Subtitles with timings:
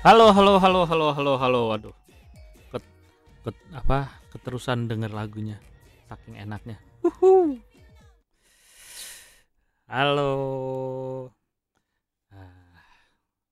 [0.00, 1.60] Halo, halo, halo, halo, halo, halo.
[1.76, 1.92] Waduh.
[2.72, 2.80] Ket,
[3.44, 4.08] ket, apa?
[4.32, 5.60] Keterusan denger lagunya.
[6.08, 6.80] Saking enaknya.
[7.04, 7.60] Uhu.
[9.84, 10.32] Halo.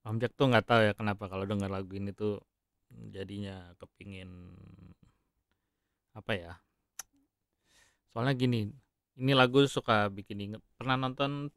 [0.09, 2.41] Om Jack tuh nggak tahu ya kenapa kalau denger lagu ini tuh
[3.13, 4.29] jadinya kepingin
[6.17, 6.53] apa ya?
[8.09, 8.73] Soalnya gini,
[9.21, 10.61] ini lagu suka bikin inget.
[10.81, 11.53] Pernah nonton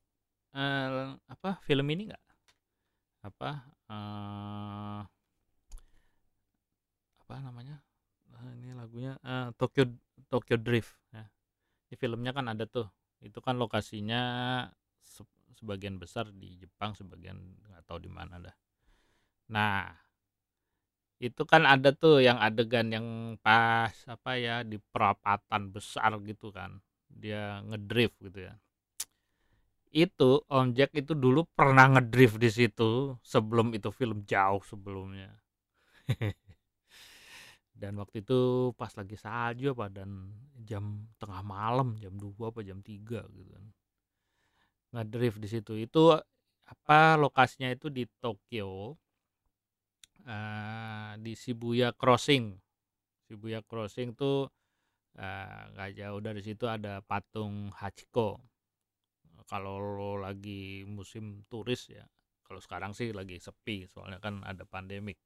[0.52, 2.24] eh, apa film ini nggak?
[3.24, 3.50] Apa?
[3.88, 5.00] eh,
[7.24, 7.80] apa namanya?
[8.36, 9.88] Ah, ini lagunya eh, Tokyo
[10.28, 11.24] Tokyo Drift ya.
[11.88, 12.84] Di filmnya kan ada tuh.
[13.24, 14.20] Itu kan lokasinya
[15.62, 17.38] sebagian besar di Jepang, sebagian
[17.70, 18.56] nggak tahu di mana dah.
[19.54, 19.94] Nah,
[21.22, 23.06] itu kan ada tuh yang adegan yang
[23.38, 26.82] pas apa ya di perapatan besar gitu kan.
[27.06, 28.58] Dia ngedrift gitu ya.
[29.94, 35.30] Itu Om Jack itu dulu pernah ngedrift di situ sebelum itu film jauh sebelumnya.
[37.82, 40.30] Dan waktu itu pas lagi salju apa dan
[40.62, 43.71] jam tengah malam, jam 2 apa jam 3 gitu kan.
[44.92, 45.72] Ngedrift di situ.
[45.76, 46.12] Itu
[46.68, 48.96] apa lokasinya itu di Tokyo
[50.28, 52.54] eh, di Shibuya Crossing.
[53.26, 54.48] Shibuya Crossing tuh
[55.18, 58.40] eh, nggak jauh dari situ ada patung Hachiko.
[59.48, 62.06] Kalau lo lagi musim turis ya,
[62.46, 65.18] kalau sekarang sih lagi sepi soalnya kan ada pandemik.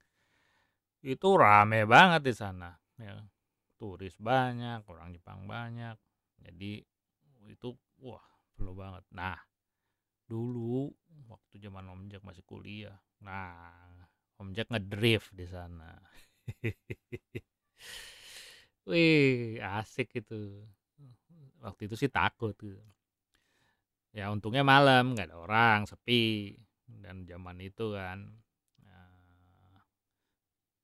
[0.99, 3.15] Itu rame banget di sana ya.
[3.77, 5.95] Turis banyak, orang Jepang banyak.
[6.41, 6.81] Jadi
[7.45, 7.69] itu
[8.01, 8.25] wah
[8.57, 9.05] perlu banget.
[9.13, 9.37] Nah,
[10.27, 10.91] dulu
[11.31, 12.97] waktu zaman Om Jack masih kuliah.
[13.23, 14.07] Nah,
[14.39, 15.91] Om Jack ngedrift di sana.
[18.87, 20.35] Wih, asik itu.
[21.65, 22.81] Waktu itu sih takut gitu.
[24.17, 26.55] Ya untungnya malam, nggak ada orang, sepi.
[26.87, 28.19] Dan zaman itu kan
[28.87, 29.79] eh,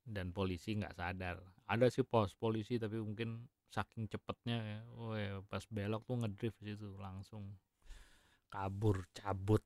[0.04, 1.38] dan polisi nggak sadar.
[1.68, 4.80] Ada sih pos polisi tapi mungkin saking cepetnya ya,
[5.50, 7.44] pas belok tuh ngedrift situ langsung
[8.54, 9.64] kabur, cabut.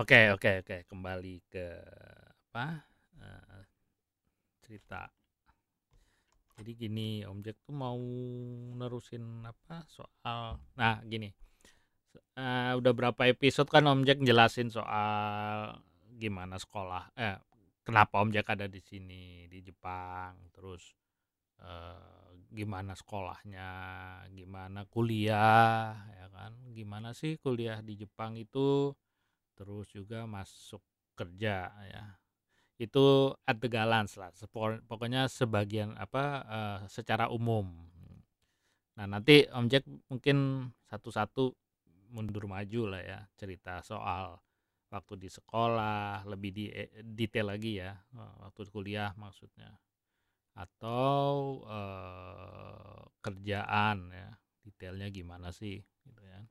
[0.00, 1.66] Oke, oke, oke, kembali ke
[2.48, 2.66] apa?
[3.20, 3.62] eh,
[4.64, 5.10] cerita.
[6.58, 7.98] Jadi gini, Om Jack tuh mau
[8.80, 11.28] nerusin apa soal nah gini.
[12.38, 15.76] eh, udah berapa episode kan Om Jack jelasin soal
[16.18, 17.36] gimana sekolah eh
[17.86, 20.82] kenapa Om Jack ada di sini di Jepang, terus
[21.62, 23.68] eh, gimana sekolahnya,
[24.32, 26.52] gimana kuliah, ya kan?
[26.72, 28.92] Gimana sih kuliah di Jepang itu,
[29.58, 30.82] terus juga masuk
[31.18, 32.04] kerja ya.
[32.78, 37.66] Itu at the balance lah, sepo- pokoknya sebagian apa eh, secara umum.
[38.98, 41.54] Nah, nanti Om Jack mungkin satu-satu
[42.10, 44.40] mundur maju lah ya cerita soal
[44.88, 47.92] waktu di sekolah lebih di eh, detail lagi ya
[48.40, 49.76] waktu kuliah maksudnya
[50.58, 54.30] atau eh, kerjaan ya
[54.66, 56.42] detailnya gimana sih gitu ya.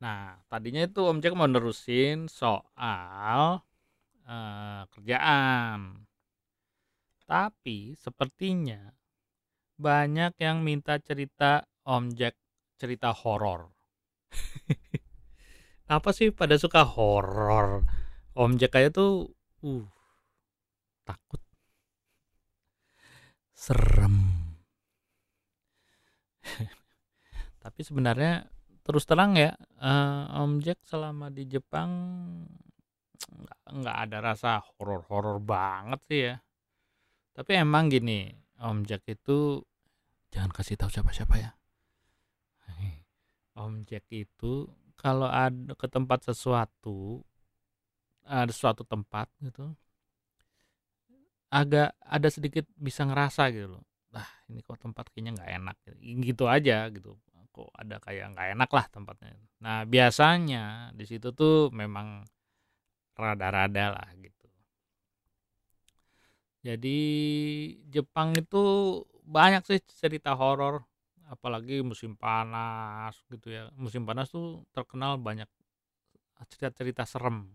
[0.00, 3.60] Nah tadinya itu Om Jack mau nerusin soal
[4.24, 6.08] eh, kerjaan
[7.26, 8.94] tapi sepertinya
[9.76, 12.38] banyak yang minta cerita Om Jack
[12.80, 13.68] cerita horor.
[15.96, 17.84] Apa sih pada suka horor?
[18.32, 19.30] Om Jack aja tuh
[19.62, 19.86] uh
[21.06, 21.35] takut,
[23.56, 24.16] serem.
[27.64, 28.44] Tapi sebenarnya
[28.84, 31.90] terus terang ya, eh, Om Jack selama di Jepang
[33.66, 36.36] nggak ada rasa horor-horor banget sih ya.
[37.32, 38.30] Tapi emang gini,
[38.60, 39.64] Om Jack itu
[40.30, 41.50] jangan kasih tahu siapa-siapa ya.
[43.56, 44.68] Om Jack itu
[45.00, 47.24] kalau ada ke tempat sesuatu,
[48.20, 49.72] ada suatu tempat gitu,
[51.56, 53.84] agak ada sedikit bisa ngerasa gitu loh.
[54.12, 55.76] Ah, ini kok tempat kayaknya nggak enak.
[56.00, 57.16] Gitu aja gitu.
[57.56, 59.32] Kok ada kayak nggak enak lah tempatnya.
[59.64, 62.28] Nah, biasanya di situ tuh memang
[63.16, 64.44] rada-rada lah gitu.
[66.60, 66.98] Jadi
[67.88, 68.62] Jepang itu
[69.24, 70.82] banyak sih cerita horor
[71.32, 73.72] apalagi musim panas gitu ya.
[73.78, 75.48] Musim panas tuh terkenal banyak
[76.52, 77.48] cerita-cerita serem.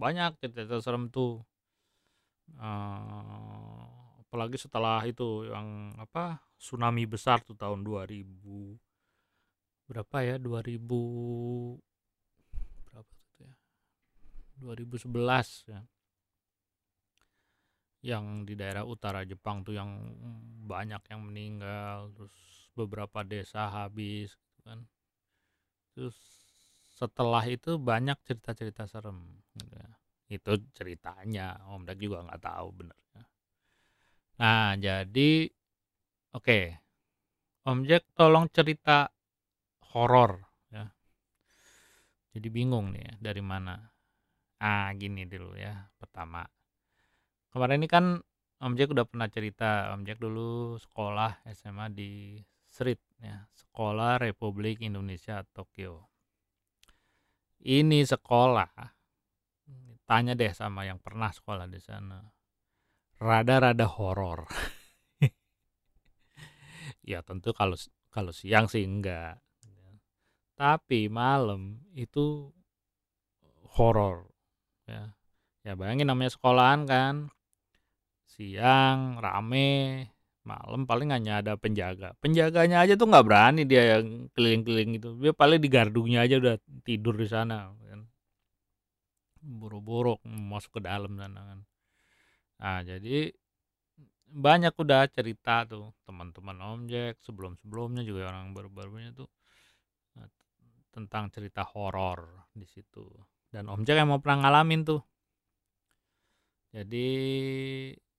[0.00, 1.44] Banyak cerita-cerita serem tuh.
[2.60, 3.84] Eh,
[4.22, 8.76] apalagi setelah itu yang apa tsunami besar tuh tahun 2000
[9.88, 10.36] berapa ya?
[10.40, 11.00] 2000
[12.88, 13.54] berapa tuh ya?
[14.60, 15.80] 2011 ya.
[18.02, 19.90] Yang di daerah utara Jepang tuh yang
[20.66, 22.34] banyak yang meninggal terus
[22.74, 24.80] beberapa desa habis gitu kan.
[25.92, 26.16] Terus
[26.88, 29.18] setelah itu banyak cerita-cerita serem
[29.60, 30.01] gitu ya.
[30.32, 33.22] Itu ceritanya Om Dek juga nggak tahu benernya.
[34.40, 35.30] Nah jadi
[36.32, 36.44] oke.
[36.44, 36.64] Okay.
[37.62, 39.06] Om Jack tolong cerita
[39.94, 40.42] horor
[40.74, 40.82] ya.
[42.34, 43.78] Jadi bingung nih ya, dari mana?
[44.58, 46.42] Ah gini dulu ya pertama.
[47.54, 48.04] Kemarin ini kan
[48.62, 52.40] Om Jack udah pernah cerita Om Jack dulu sekolah SMA di
[52.72, 56.08] SRIT ya Sekolah Republik Indonesia Tokyo.
[57.62, 59.01] Ini sekolah
[60.12, 62.20] tanya deh sama yang pernah sekolah di sana.
[63.16, 64.44] Rada-rada horor.
[67.02, 67.74] Ya tentu kalau
[68.14, 69.42] kalau siang sih enggak.
[70.54, 72.54] Tapi malam itu
[73.74, 74.30] horor
[74.86, 75.10] ya.
[75.66, 77.14] Ya bayangin namanya sekolahan kan.
[78.30, 80.06] Siang rame
[80.46, 82.14] malam paling hanya ada penjaga.
[82.22, 86.54] Penjaganya aja tuh nggak berani dia yang keliling-keliling itu dia paling di gardungnya aja udah
[86.86, 88.06] tidur di sana kan
[89.42, 91.60] buru-buru masuk ke dalam sana kan.
[92.62, 93.34] Nah jadi
[94.32, 99.28] banyak udah cerita tuh teman-teman Om Jack sebelum-sebelumnya juga orang baru-barunya tuh
[100.16, 100.30] nah,
[100.94, 103.04] tentang cerita horor di situ.
[103.52, 105.02] Dan Om Jack yang mau pernah ngalamin tuh.
[106.72, 107.08] Jadi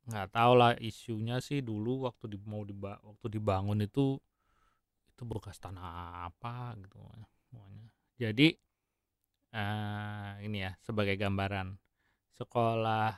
[0.04, 4.20] nggak tahu lah isunya sih dulu waktu di mau diba waktu dibangun itu
[5.16, 7.00] itu bekas tanah apa gitu
[7.48, 7.88] semuanya
[8.20, 8.52] jadi
[9.54, 11.78] uh, ini ya sebagai gambaran.
[12.34, 13.14] Sekolah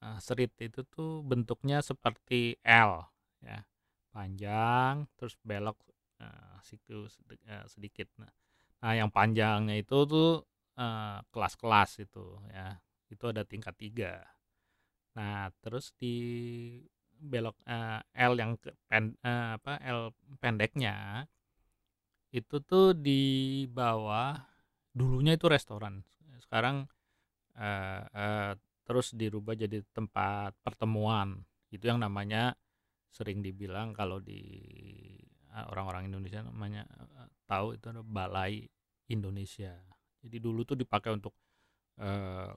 [0.00, 3.02] uh, serit itu tuh bentuknya seperti L
[3.42, 3.66] ya.
[4.14, 5.76] Panjang terus belok
[6.22, 7.10] uh, siku
[7.66, 8.08] sedikit.
[8.16, 8.32] Nah,
[8.80, 10.46] nah yang panjangnya itu tuh
[11.34, 12.78] kelas-kelas uh, itu ya.
[13.12, 14.24] Itu ada tingkat tiga.
[15.12, 16.16] Nah, terus di
[17.22, 20.10] belok uh, L yang ke pen, uh, apa L
[20.42, 21.28] pendeknya
[22.32, 24.51] itu tuh di bawah
[24.92, 26.04] dulunya itu restoran.
[26.40, 26.88] Sekarang
[27.56, 28.52] uh, uh,
[28.84, 31.42] terus dirubah jadi tempat pertemuan.
[31.72, 32.56] Itu yang namanya
[33.12, 34.40] sering dibilang kalau di
[35.52, 38.64] orang-orang Indonesia namanya uh, tahu itu adalah Balai
[39.12, 39.76] Indonesia.
[40.22, 41.34] Jadi dulu tuh dipakai untuk
[42.00, 42.52] uh,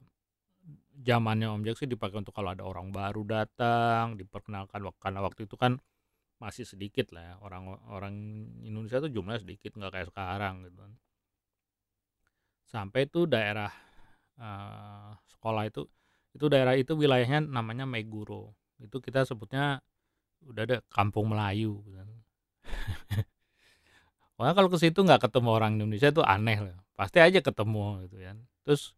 [1.06, 5.56] zamannya Om Jack sih dipakai untuk kalau ada orang baru datang diperkenalkan karena waktu itu
[5.60, 5.78] kan
[6.42, 8.16] masih sedikit lah ya orang-orang
[8.66, 10.92] Indonesia tuh jumlahnya sedikit nggak kayak sekarang gitu kan
[12.66, 13.72] sampai itu daerah
[14.42, 15.86] uh, sekolah itu
[16.36, 19.80] itu daerah itu wilayahnya namanya Meguro itu kita sebutnya
[20.44, 21.80] udah ada kampung Melayu.
[24.36, 28.20] Wah kalau ke situ nggak ketemu orang Indonesia itu aneh lah pasti aja ketemu gitu
[28.24, 28.96] kan terus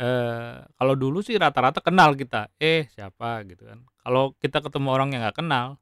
[0.00, 3.84] eh, kalau dulu sih rata-rata kenal kita, eh siapa gitu kan.
[4.00, 5.76] Kalau kita ketemu orang yang nggak kenal,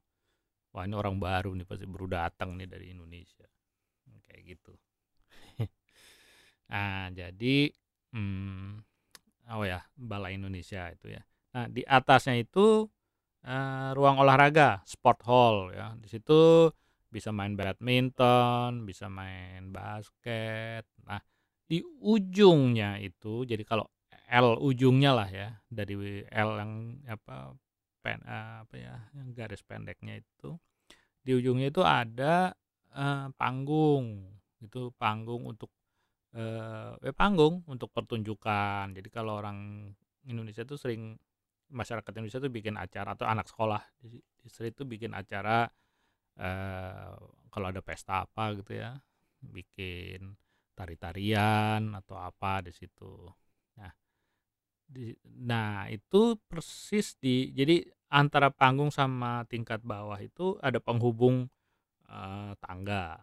[0.75, 3.47] wah ini orang baru nih pasti baru datang nih dari Indonesia,
[4.27, 4.71] kayak gitu.
[6.69, 7.73] Nah jadi,
[8.13, 8.85] hmm,
[9.53, 11.21] oh ya Balai Indonesia itu ya.
[11.57, 12.85] Nah di atasnya itu
[13.45, 15.97] uh, ruang olahraga, sport hall ya.
[15.97, 16.69] Di situ
[17.09, 20.85] bisa main badminton, bisa main basket.
[21.09, 21.19] Nah
[21.69, 23.85] di ujungnya itu jadi kalau
[24.29, 27.53] L ujungnya lah ya dari L yang apa
[28.05, 30.57] pen apa ya yang garis pendeknya itu
[31.25, 32.53] di ujungnya itu ada
[32.93, 34.29] uh, panggung
[34.61, 35.73] itu panggung untuk
[36.35, 39.89] eh panggung untuk pertunjukan jadi kalau orang
[40.29, 41.17] Indonesia tuh sering
[41.73, 45.65] masyarakat Indonesia tuh bikin acara atau anak sekolah di, di tuh bikin acara
[46.37, 47.13] uh,
[47.49, 48.97] kalau ada pesta apa gitu ya
[49.41, 50.37] bikin
[50.77, 53.29] tari-tarian atau apa di situ
[54.89, 55.13] di,
[55.45, 61.45] nah itu persis di jadi antara panggung sama tingkat bawah itu ada penghubung
[62.09, 63.21] uh, tangga.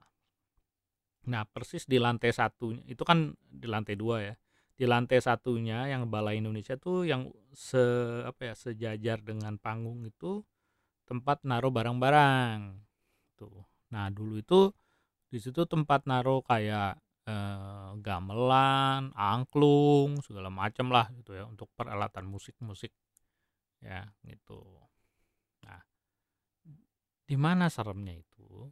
[1.26, 4.35] Nah persis di lantai satu itu kan di lantai dua ya.
[4.76, 7.80] Di lantai satunya yang Balai Indonesia tuh yang se
[8.28, 10.45] apa ya sejajar dengan panggung itu
[11.09, 12.83] tempat naruh barang-barang
[13.40, 13.64] tuh.
[13.95, 14.71] Nah dulu itu
[15.33, 22.28] di situ tempat naruh kayak eh, gamelan, angklung, segala macam lah gitu ya untuk peralatan
[22.28, 22.92] musik-musik
[23.83, 24.61] ya gitu.
[25.66, 25.80] Nah,
[27.26, 28.71] di mana seremnya itu?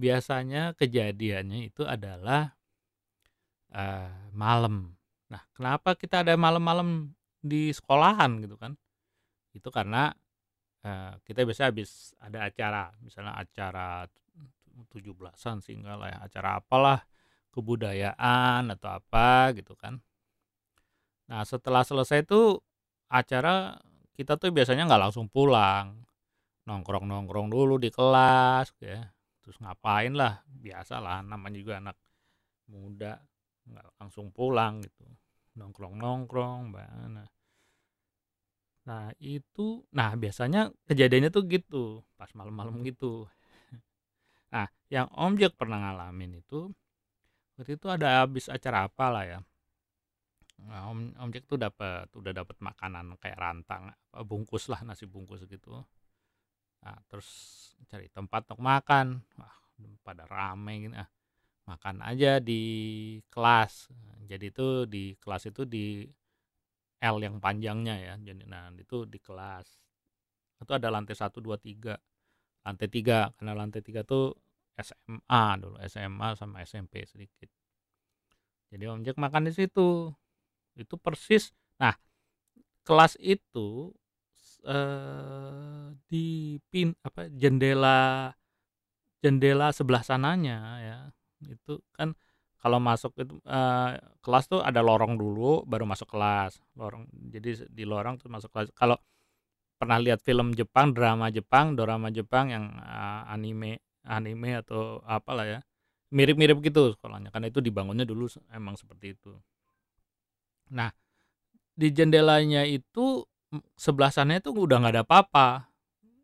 [0.00, 2.56] Biasanya kejadiannya itu adalah
[3.76, 4.96] eh, malam.
[5.28, 7.12] Nah, kenapa kita ada malam-malam
[7.44, 8.72] di sekolahan gitu kan?
[9.52, 10.08] Itu karena
[10.80, 14.08] eh, kita biasa habis ada acara, misalnya acara
[14.88, 16.98] 17-an sih enggak lah ya acara apalah
[17.50, 19.98] kebudayaan atau apa gitu kan
[21.30, 22.58] nah setelah selesai itu
[23.10, 23.78] acara
[24.14, 26.06] kita tuh biasanya nggak langsung pulang
[26.66, 31.96] nongkrong nongkrong dulu di kelas ya terus ngapain lah biasa lah namanya juga anak
[32.70, 33.18] muda
[33.66, 35.04] nggak langsung pulang gitu
[35.58, 36.62] nongkrong nongkrong
[37.10, 37.28] nah.
[38.88, 43.28] Nah itu nah biasanya kejadiannya tuh gitu pas malam-malam gitu.
[44.54, 46.74] Nah yang Om Jack pernah ngalamin itu
[47.54, 49.38] waktu itu ada habis acara apa lah ya.
[50.66, 53.94] Nah, Om Om Jack tuh dapat udah dapat makanan kayak rantang
[54.26, 55.86] bungkus lah nasi bungkus gitu
[56.80, 57.28] nah terus
[57.88, 59.20] cari tempat untuk makan.
[59.36, 59.54] Wah
[60.04, 61.08] pada rame gitu ah
[61.68, 62.62] makan aja di
[63.30, 63.88] kelas.
[64.26, 66.02] Jadi itu di kelas itu di
[67.00, 68.14] L yang panjangnya ya.
[68.20, 69.66] Jadi nah itu di kelas.
[70.60, 71.96] Itu ada lantai 1 2 3
[72.66, 74.36] lantai 3 karena lantai 3 tuh
[74.76, 77.48] SMA dulu SMA sama SMP sedikit.
[78.70, 80.12] Jadi Om Jack makan di situ.
[80.76, 81.52] Itu persis.
[81.80, 81.96] Nah
[82.84, 83.94] kelas itu
[84.64, 88.30] eh, di pin apa jendela
[89.24, 90.98] jendela sebelah sananya ya.
[91.44, 92.16] Itu kan
[92.60, 96.60] kalau masuk itu uh, kelas tuh ada lorong dulu baru masuk kelas.
[96.76, 98.68] Lorong jadi di lorong tuh masuk kelas.
[98.76, 99.00] Kalau
[99.80, 105.60] pernah lihat film Jepang drama Jepang drama Jepang yang uh, anime anime atau apalah ya
[106.12, 109.32] mirip-mirip gitu sekolahnya karena itu dibangunnya dulu emang seperti itu.
[110.76, 110.92] Nah
[111.72, 113.24] di jendelanya itu
[113.74, 115.48] sebelah sana itu udah nggak ada apa-apa.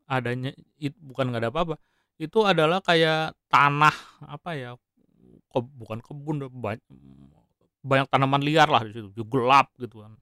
[0.06, 1.75] Adanya it, bukan nggak ada apa-apa.
[2.16, 4.71] Itu adalah kayak tanah apa ya
[5.50, 6.83] ke, bukan kebun banyak,
[7.83, 10.12] banyak tanaman liar lah di situ gelap gitu kan.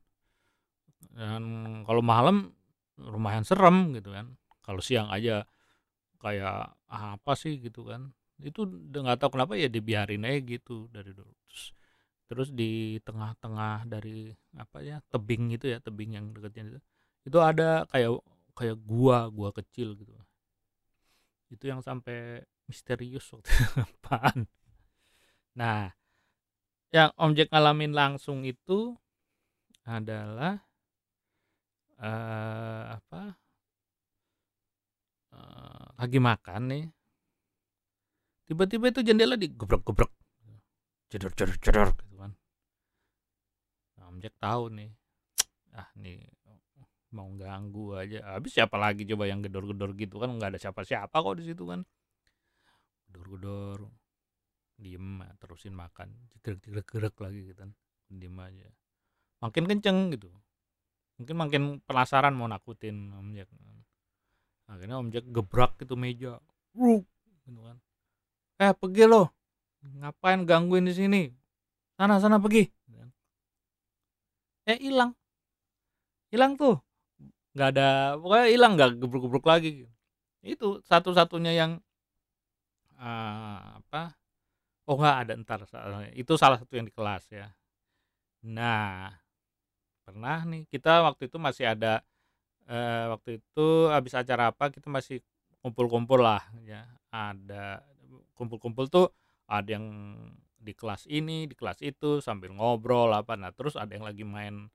[1.14, 1.44] Dan
[1.87, 2.50] kalau malam
[2.99, 4.34] lumayan serem gitu kan.
[4.64, 5.44] Kalau siang aja
[6.18, 8.11] kayak ah, apa sih gitu kan.
[8.40, 11.30] Itu nggak tahu kenapa ya dibiarin aja gitu dari dulu.
[11.46, 11.64] Terus
[12.25, 16.80] terus di tengah-tengah dari apa ya tebing itu ya tebing yang dekatnya itu
[17.24, 18.20] itu ada kayak
[18.54, 20.12] kayak gua gua kecil gitu
[21.52, 23.50] itu yang sampai misterius waktu
[23.84, 24.48] apaan
[25.54, 25.94] Nah,
[26.90, 28.98] yang Om Jack ngalamin langsung itu
[29.86, 30.66] adalah
[32.02, 33.38] uh, apa?
[35.30, 36.84] Uh, lagi makan nih.
[38.50, 40.10] Tiba-tiba itu jendela digebrek-gebrek.
[41.10, 42.34] Cedor-cedor-cedor gitu kan.
[43.98, 44.90] Nah, Om Jack tahu nih.
[45.74, 46.22] Ah, nih
[47.14, 48.35] mau ganggu aja.
[48.35, 50.35] Habis siapa lagi coba yang gedor-gedor gitu kan?
[50.35, 51.87] Nggak ada siapa-siapa kok di situ kan.
[53.09, 53.87] Gedor-gedor
[54.75, 56.11] diem terusin makan.
[56.42, 57.71] Gerak gerak lagi gitu kan.
[58.11, 58.68] Diem aja.
[59.38, 60.35] Makin kenceng gitu.
[61.23, 63.49] Mungkin makin penasaran mau nakutin Om Jack.
[64.66, 66.42] Akhirnya Om Jack gebrak itu meja.
[66.75, 67.06] Ruk,
[67.47, 67.78] gitu kan.
[68.59, 69.30] Eh pergi lo.
[69.85, 71.23] Ngapain gangguin di sini?
[71.94, 72.66] Sana sana pergi.
[72.66, 73.11] Gitu kan.
[74.66, 75.14] eh hilang.
[76.35, 76.83] Hilang tuh
[77.54, 79.87] nggak ada pokoknya hilang nggak gebruk-gebruk lagi
[80.44, 81.73] itu satu-satunya yang
[82.99, 84.18] uh, apa
[84.84, 85.61] Oh nggak ada ntar
[86.12, 87.49] itu salah satu yang di kelas ya.
[88.44, 89.08] Nah,
[90.04, 92.04] pernah nih kita waktu itu masih ada
[92.68, 95.25] eh, waktu itu habis acara apa kita masih
[95.64, 96.84] kumpul-kumpul lah ya.
[97.08, 97.80] Ada
[98.37, 99.08] kumpul-kumpul tuh
[99.49, 99.87] ada yang
[100.61, 103.32] di kelas ini, di kelas itu sambil ngobrol apa.
[103.40, 104.68] Nah, terus ada yang lagi main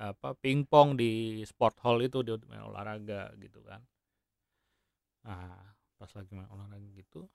[0.00, 3.84] apa pingpong di sport hall itu di main olahraga gitu kan.
[5.28, 5.60] Nah,
[6.00, 7.28] pas lagi main olahraga gitu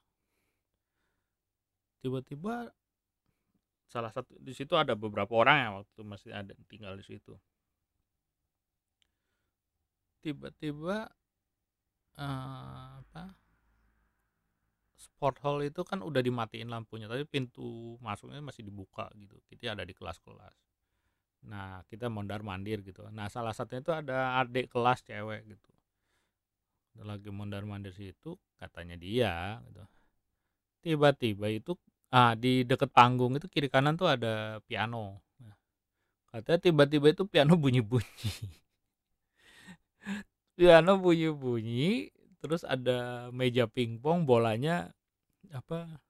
[2.02, 2.74] tiba-tiba
[3.86, 7.38] salah satu di situ ada beberapa orang yang waktu masih ada tinggal di situ
[10.22, 11.06] tiba-tiba
[12.18, 13.38] uh, apa
[14.98, 19.86] sport hall itu kan udah dimatiin lampunya tapi pintu masuknya masih dibuka gitu kita ada
[19.86, 20.65] di kelas-kelas
[21.46, 25.70] nah kita mondar mandir gitu nah salah satunya itu ada adik kelas cewek gitu
[27.00, 29.84] lagi mondar mandir situ katanya dia gitu
[30.86, 31.74] tiba-tiba itu
[32.14, 35.18] ah, di dekat panggung itu kiri kanan tuh ada piano.
[35.42, 35.56] Nah,
[36.30, 38.30] katanya tiba-tiba itu piano bunyi-bunyi.
[40.58, 44.94] piano bunyi-bunyi, terus ada meja pingpong, bolanya
[45.52, 46.00] apa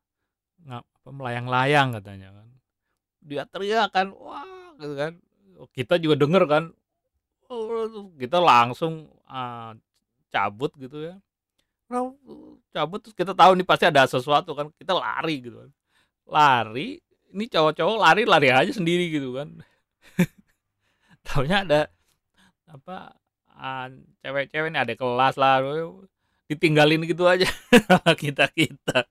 [0.67, 2.49] ngap apa melayang-layang katanya kan.
[3.25, 5.13] Dia teriak kan, wah gitu kan.
[5.73, 6.65] Kita juga denger kan.
[8.19, 9.73] Kita langsung uh,
[10.31, 11.17] cabut gitu ya
[12.75, 15.71] cabut terus kita tahu nih pasti ada sesuatu kan kita lari gitu kan
[16.27, 16.99] lari
[17.31, 19.63] ini cowok-cowok lari lari aja sendiri gitu kan
[21.27, 21.81] taunya ada
[22.67, 23.15] apa
[24.21, 25.63] cewek-cewek ini ada kelas lah
[26.51, 27.47] ditinggalin gitu aja
[28.23, 29.07] kita kita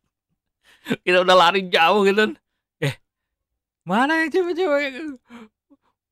[1.01, 2.31] Kita udah lari jauh gitu kan,
[2.77, 2.93] eh,
[3.89, 5.17] mana yang cewek-cewek?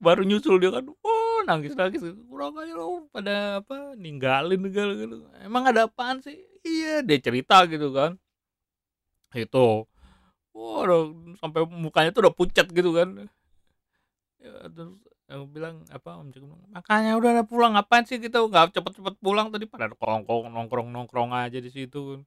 [0.04, 5.16] Baru nyusul dia kan, oh nangis-nangis, kurang ajar lu pada apa, ninggalin segala gitu.
[5.40, 6.36] Emang ada apaan sih?
[6.64, 8.20] Iya, dia cerita gitu kan.
[9.32, 9.88] Itu,
[10.54, 13.30] waduh sampai mukanya tuh udah pucat gitu kan.
[14.42, 16.30] Ya terus aku bilang apa, om
[16.76, 21.58] "Makanya udah dah pulang, ngapain sih kita nggak cepet-cepet pulang tadi pada kongkong nongkrong-nongkrong aja
[21.64, 22.22] di situ."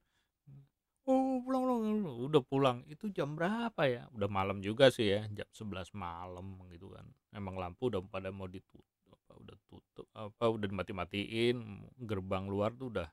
[1.07, 2.77] "Oh pulang pulang," udah pulang.
[2.91, 4.03] Itu jam berapa ya?
[4.11, 7.05] Udah malam juga sih ya, jam 11 malam gitu kan.
[7.37, 12.89] Emang lampu udah pada mau ditutup apa, udah tutup apa, udah dimati-matiin, gerbang luar tuh
[12.89, 13.09] udah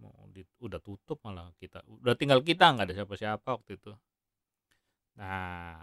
[0.00, 3.92] mau di udah tutup malah kita udah tinggal kita, nggak ada siapa-siapa waktu itu.
[5.18, 5.82] Nah,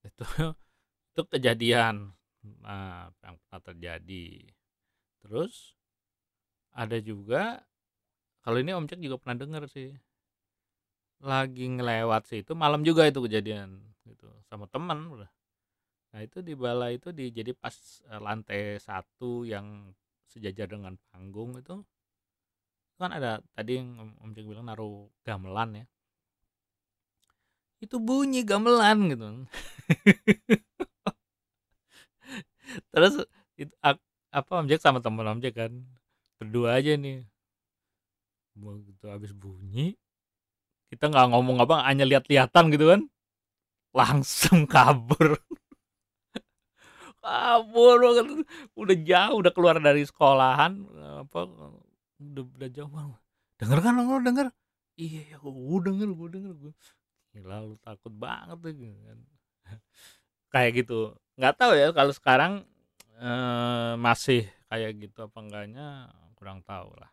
[0.00, 0.24] itu
[1.12, 2.16] itu kejadian,
[2.64, 4.26] nah yang pernah terjadi.
[5.20, 5.76] Terus
[6.72, 7.62] ada juga
[8.44, 9.92] kalau ini Om Jack juga pernah denger sih.
[11.24, 15.30] Lagi ngelewat situ, malam juga itu kejadian gitu, sama temen udah.
[16.14, 17.74] Nah itu di balai itu di jadi pas
[18.06, 19.90] eh, lantai satu yang
[20.30, 21.82] sejajar dengan panggung itu
[22.94, 25.84] kan ada tadi yang Om Jack bilang naruh gamelan ya.
[27.82, 29.26] Itu bunyi gamelan gitu.
[32.94, 33.26] Terus
[33.58, 35.74] itu apa, Om Jack sama temen Om Jack kan,
[36.38, 37.26] berdua aja nih.
[38.54, 39.98] Begitu habis bunyi,
[40.94, 43.10] kita nggak ngomong apa, hanya lihat-lihatan gitu kan,
[43.90, 45.42] langsung kabur.
[47.24, 48.26] Kabur banget,
[48.76, 50.72] udah jauh, udah keluar dari sekolahan,
[51.24, 51.40] apa,
[52.20, 53.20] udah udah jauh banget.
[53.60, 54.46] "Denger kan lu denger?"
[55.00, 56.72] "Iya iya, gua denger gua denger gua."
[57.34, 59.18] Gila takut banget tuh gitu kan.
[60.54, 61.00] Kayak gitu.
[61.40, 62.52] Nggak tahu ya kalau sekarang,
[63.18, 65.86] eee, masih kayak gitu apa enggaknya,
[66.38, 67.10] kurang tahu lah.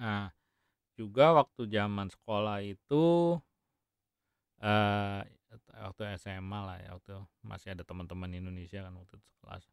[0.00, 0.24] Nah,
[0.98, 3.06] juga waktu zaman sekolah itu,
[4.62, 5.20] eee,
[5.74, 7.14] waktu SMA lah ya, waktu
[7.46, 9.64] masih ada teman-teman Indonesia kan waktu itu sekelas.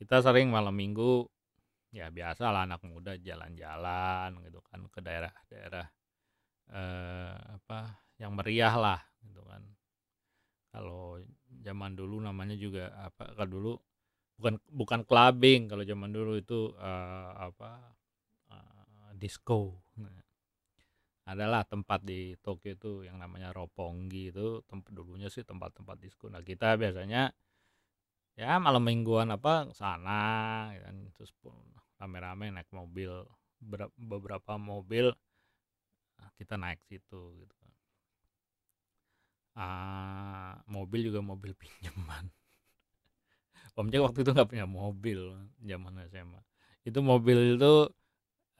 [0.00, 1.26] Kita sering malam minggu,
[1.94, 5.86] ya biasalah anak muda jalan-jalan gitu kan ke daerah-daerah,
[6.72, 7.80] eee, apa,
[8.20, 9.62] yang meriah lah gitu kan.
[10.72, 11.16] Kalau
[11.64, 13.72] zaman dulu namanya juga apa, kalau dulu
[14.40, 17.70] bukan bukan clubbing kalau zaman dulu itu, eee, apa,
[18.52, 19.80] eee, disko.
[20.00, 20.14] Nah,
[21.32, 26.26] adalah tempat di Tokyo itu yang namanya Roppongi itu tempat dulunya sih tempat-tempat disko.
[26.32, 27.22] Nah kita biasanya
[28.40, 30.20] ya malam mingguan apa, sana
[30.74, 31.30] ya kan, terus
[32.00, 33.10] rame-rame naik mobil,
[33.70, 35.06] ber beberapa mobil,
[36.18, 37.70] nah kita naik situ gitu kan.
[39.64, 42.24] Ah, mobil juga mobil pinjaman.
[43.78, 45.20] Om Jack waktu itu nggak punya mobil
[45.64, 46.40] zaman SMA.
[46.88, 47.72] Itu mobil itu,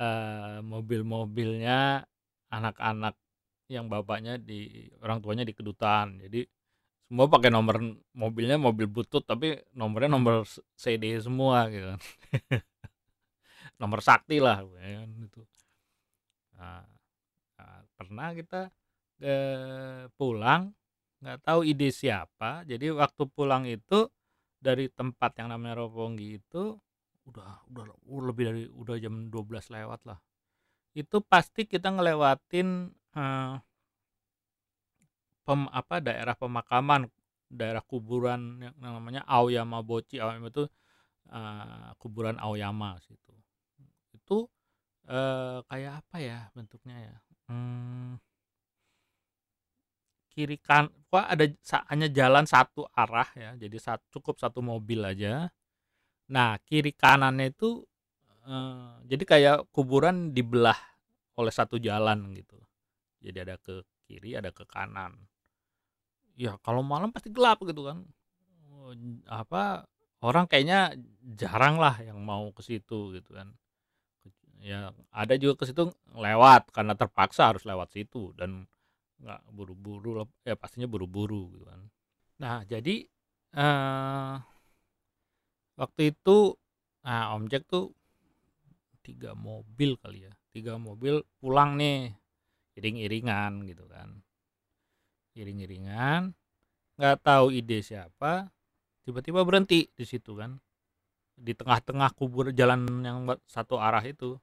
[0.02, 2.04] eee, mobil-mobilnya
[2.52, 3.14] anak-anak
[3.68, 6.20] yang bapaknya di orang tuanya di kedutaan.
[6.24, 6.48] Jadi
[7.08, 7.80] semua pakai nomor
[8.12, 10.44] mobilnya mobil butut tapi nomornya nomor
[10.76, 12.00] CD semua gitu kan.
[13.78, 15.42] Nomor sakti lah ya itu.
[16.58, 16.82] Nah,
[17.54, 18.74] nah pernah kita,
[19.22, 20.74] eee, pulang,
[21.22, 24.11] nggak tahu ide siapa, jadi waktu pulang itu
[24.58, 26.74] dari tempat yang namanya Roppongi itu
[27.30, 27.84] udah udah
[28.26, 30.18] lebih dari udah jam 12 lewat lah.
[30.96, 32.68] Itu pasti kita ngelewatin,
[33.16, 33.61] eee
[35.46, 37.09] pem apa, daerah pemakaman,
[37.48, 40.18] daerah kuburan yang namanya Aoyama Bochi.
[40.20, 40.64] Aoyama itu,
[41.31, 43.35] eee, kuburan Aoyama situ.
[44.14, 44.48] Itu,
[45.09, 47.16] eee, kayak apa ya bentuknya ya,
[47.53, 48.20] mmm
[50.33, 51.44] kiri kan pokoknya ada
[51.90, 55.48] hanya jalan satu arah ya, jadi sat cukup satu mobil aja.
[56.33, 57.83] Nah kiri kanannya itu,
[59.08, 60.78] jadi kayak kuburan dibelah
[61.38, 62.58] oleh satu jalan gitu.
[63.22, 65.14] Jadi ada ke kiri, ada ke kanan.
[66.38, 68.06] Ya kalau malam pasti gelap gitu kan,
[68.70, 69.84] eee, apa,
[70.22, 70.94] orang kayaknya
[71.34, 73.52] jarang lah yang mau ke situ gitu kan.
[74.58, 75.87] Ya ada juga ke situ
[76.18, 78.66] lewat karena terpaksa harus lewat situ dan
[79.22, 81.80] nggak buru-buru ya pastinya buru-buru gitu kan.
[82.42, 83.06] Nah jadi,
[83.54, 84.34] eee,
[85.78, 86.38] waktu itu,
[87.06, 87.94] nah Om Jack tuh
[89.08, 92.12] 3 mobil kali ya, 3 mobil pulang nih,
[92.76, 94.20] iring-iringan gitu kan.
[95.32, 96.36] Iring-iringan,
[97.00, 98.52] nggak tahu ide siapa,
[99.08, 100.60] tiba-tiba berhenti di situ kan.
[101.38, 104.36] Di tengah-tengah kubur jalan yang satu arah itu.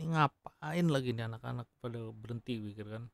[0.00, 3.04] Ini ngapain lagi nih anak-anak pada berhenti pikir kan.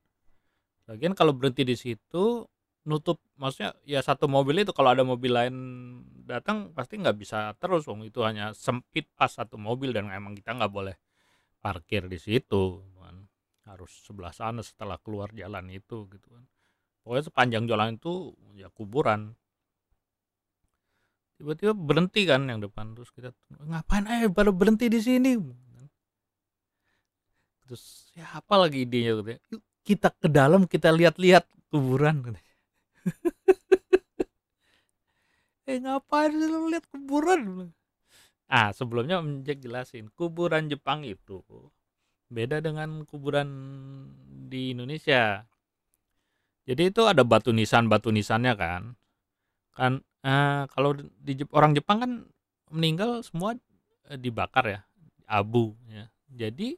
[0.87, 2.47] Lagian kalau berhenti di situ,
[2.87, 5.57] nutup maksudnya ya satu mobil itu kalau ada mobil lain
[6.25, 8.07] datang pasti nggak bisa terus wong.
[8.07, 10.97] Itu hanya sempit pas satu mobil dan emang kita nggak boleh
[11.59, 13.27] parkir di situ kan.
[13.67, 16.47] harus sebelah sana setelah keluar jalan itu gitu kan.
[17.03, 19.35] Pokoknya sepanjang jalan itu ya kuburan.
[21.37, 22.95] Tiba-tiba berhenti kan yang depan.
[22.95, 23.35] Terus kita
[23.67, 25.35] ngapain eh baru berhenti di sini?
[27.67, 29.19] Terus ya apa lagi idenya?
[29.19, 29.39] Gitu ya.
[29.51, 32.46] Yuk, kita ke dalam kita lihat-lihat kuburan gitu.
[35.71, 37.71] eh ngapain lu lihat kuburan
[38.47, 41.43] ah sebelumnya Om Jack jelasin kuburan Jepang itu
[42.27, 43.49] beda dengan kuburan
[44.51, 45.47] di Indonesia.
[46.67, 48.83] Jadi itu ada batu nisan batu nisannya kan.
[49.75, 52.13] Kan eh, kalau di orang Jepang kan
[52.75, 53.55] meninggal semua
[54.11, 54.81] eh, dibakar ya
[55.31, 56.11] abu ya.
[56.35, 56.75] Jadi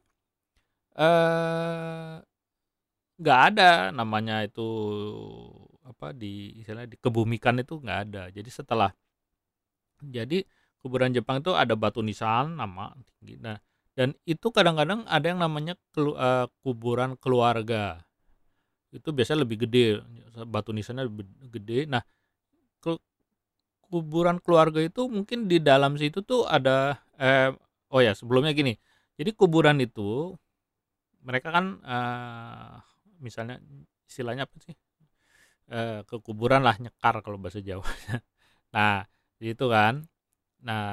[0.98, 2.14] eh
[3.18, 4.68] nggak ada namanya itu
[5.90, 8.22] apa di istilahnya dikebumikan itu nggak ada.
[8.36, 8.90] Jadi setelah
[10.02, 10.46] jadi
[10.82, 12.94] kuburan Jepang itu ada batu nisan nama
[13.42, 13.58] nah
[13.98, 17.98] dan itu kadang-kadang ada yang namanya kelu- eh, kuburan keluarga.
[18.94, 20.00] Itu biasanya lebih gede
[20.48, 21.78] batu nisannya lebih gede.
[21.90, 22.02] Nah
[22.82, 23.02] ke-
[23.88, 27.52] kuburan keluarga itu mungkin di dalam situ tuh ada eh
[27.92, 28.74] oh ya sebelumnya gini.
[29.18, 30.34] Jadi kuburan itu
[31.26, 32.74] mereka kan eh,
[33.20, 33.56] misalnya
[34.08, 34.74] istilahnya apa sih
[35.72, 37.84] eh, ke kuburan lah nyekar kalau bahasa Jawa
[38.74, 39.04] nah
[39.40, 40.04] itu kan
[40.62, 40.84] nah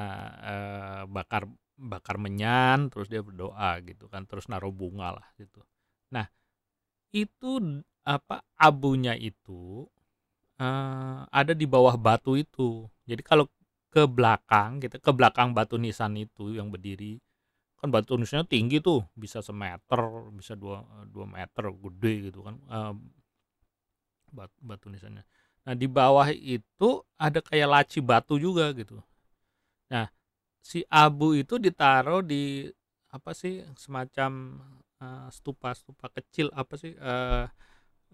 [0.52, 5.62] eh, bakar bakar menyan terus dia berdoa gitu kan terus naruh bunga lah gitu
[6.14, 6.28] nah
[7.16, 7.54] itu
[8.06, 9.88] apa abunya itu
[10.62, 12.88] eh, ada di bawah batu itu.
[13.10, 13.46] Jadi kalau
[13.94, 17.16] ke belakang gitu ke belakang batu nisan itu yang berdiri
[17.80, 20.02] kan batu nisannya tinggi tuh bisa semeter
[20.36, 22.94] bisa dua dua meter gede gitu kan eh,
[24.36, 25.24] bat- batu nisannya.
[25.66, 29.00] Nah di bawah itu ada kayak laci batu juga gitu.
[29.92, 30.08] Nah
[30.62, 32.70] si abu itu ditaruh di
[33.14, 34.32] apa sih semacam
[35.02, 37.46] eh, stupa-stupa kecil apa sih eh,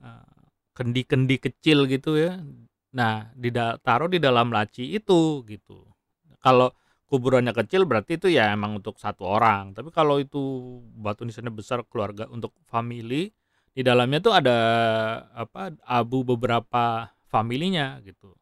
[0.03, 0.35] eh,
[0.77, 2.39] kendi-kendi kecil gitu ya.
[2.97, 5.87] Nah ditaruh di dalam laci itu gitu.
[6.43, 6.71] Kalau
[7.11, 9.75] kuburannya kecil berarti itu ya emang untuk satu orang.
[9.75, 10.39] Tapi kalau itu
[10.95, 13.35] batu nisannya besar keluarga untuk family
[13.71, 14.57] di dalamnya tuh ada
[15.31, 18.35] apa abu beberapa familinya gitu.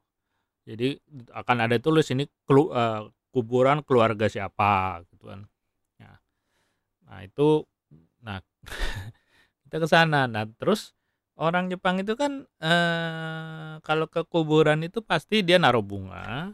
[0.65, 0.97] Jadi
[1.33, 3.01] akan ada tulis ini kelu- eh,
[3.33, 5.45] kuburan keluarga siapa gitu kan.
[6.01, 6.17] Nah,
[7.05, 7.65] nah itu
[8.25, 8.41] nah
[9.65, 10.25] kita ke sana.
[10.25, 10.93] Nah terus
[11.37, 16.53] orang Jepang itu kan eh, kalau ke kuburan itu pasti dia naruh bunga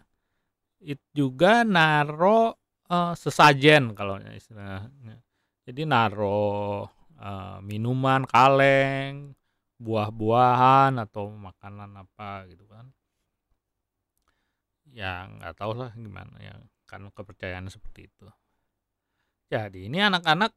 [0.83, 2.55] itu juga naro
[2.91, 5.19] eh, sesajen kalau istilahnya.
[5.65, 6.85] Jadi naro
[7.19, 9.35] eh, minuman kaleng
[9.79, 12.91] buah-buahan atau makanan apa gitu kan.
[14.95, 16.55] Ya nggak tahu lah gimana ya
[16.87, 18.25] kan kepercayaan seperti itu.
[19.51, 20.51] Jadi ini anak-anak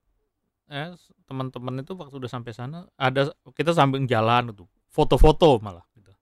[0.70, 0.94] eh,
[1.28, 6.12] teman-teman itu waktu udah sampai sana ada kita sambil jalan itu foto-foto malah gitu.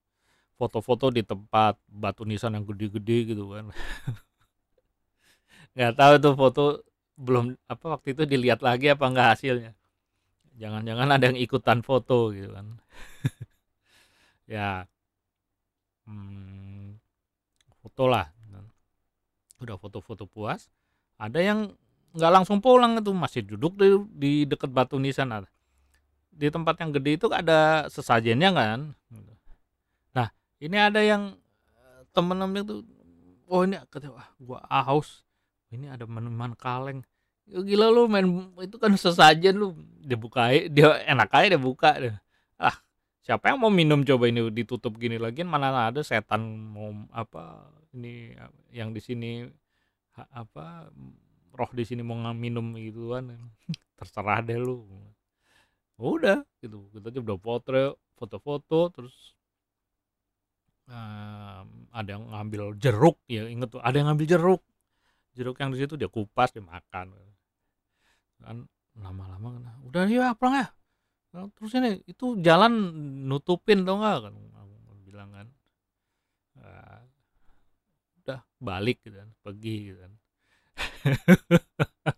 [0.56, 3.68] Foto-foto di tempat batu nisan yang gede-gede gitu kan.
[5.76, 6.64] Nggak tahu tuh foto
[7.16, 9.72] belum apa waktu itu dilihat lagi apa enggak hasilnya
[10.56, 12.66] jangan-jangan ada yang ikutan foto gitu kan.
[14.46, 14.86] Ya.
[16.06, 17.02] Hmm,
[17.82, 18.30] foto lah.
[19.58, 20.70] Udah foto-foto puas.
[21.18, 21.74] Ada yang
[22.14, 25.34] nggak langsung pulang itu masih duduk di, di dekat batu nisan.
[26.30, 28.94] Di tempat yang gede itu ada sesajennya kan.
[30.14, 30.28] Nah
[30.62, 31.34] ini ada yang
[31.74, 32.74] eh, temen-temen itu
[33.50, 35.26] oh ini kata wah gua haus.
[35.74, 37.02] Ini ada minuman kaleng
[37.46, 38.26] gila lu main
[38.62, 39.78] itu kan sesajen lu.
[40.02, 42.14] Dia buka dia enak aja dia buka deh.
[42.58, 42.74] Ah
[43.22, 48.34] siapa yang mau minum coba ini ditutup gini lagi mana ada setan mau apa ini
[48.70, 49.46] yang di sini
[50.30, 50.90] apa
[51.54, 53.30] roh di sini mau minum gitu kan
[53.98, 54.82] terserah deh lu.
[55.96, 56.90] Udah gitu.
[56.92, 57.70] Kita aja udah foto
[58.16, 59.16] foto-foto terus
[60.90, 63.16] em, ada yang ngambil jeruk.
[63.30, 64.62] Ya inget tuh ada yang ngambil jeruk.
[65.36, 67.14] Jeruk yang di situ dia kupas dia makan
[68.40, 68.64] kan
[68.96, 70.68] lama-lama kena, udah ya pulang ya
[71.52, 72.72] terus ini itu jalan
[73.28, 74.18] nutupin dong nggak?
[74.24, 74.34] Kan
[75.04, 75.46] bilang kan
[76.60, 77.00] "Ah,
[78.24, 80.12] udah balik gitu kan pergi gitu kan.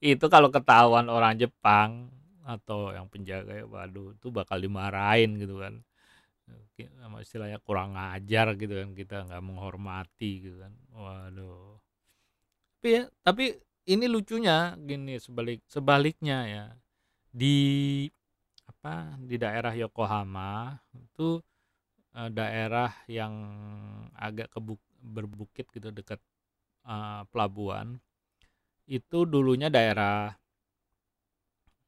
[0.00, 2.10] Itu kalau ketahuan orang Jepang
[2.46, 5.82] atau yang penjaga ya waduh itu bakal dimarahin gitu kan.
[6.98, 10.72] Sama istilahnya kurang ngajar gitu kan kita nggak menghormati gitu kan.
[10.96, 11.78] Waduh.
[12.80, 13.44] Tapi ya, tapi
[13.86, 16.64] ini lucunya gini sebalik sebaliknya ya
[17.30, 17.56] di
[18.66, 21.40] apa di daerah Yokohama itu
[22.16, 23.34] eh, daerah yang
[24.16, 26.20] agak kebuk berbukit gitu dekat
[26.84, 28.00] eh, pelabuhan
[28.90, 30.34] itu dulunya daerah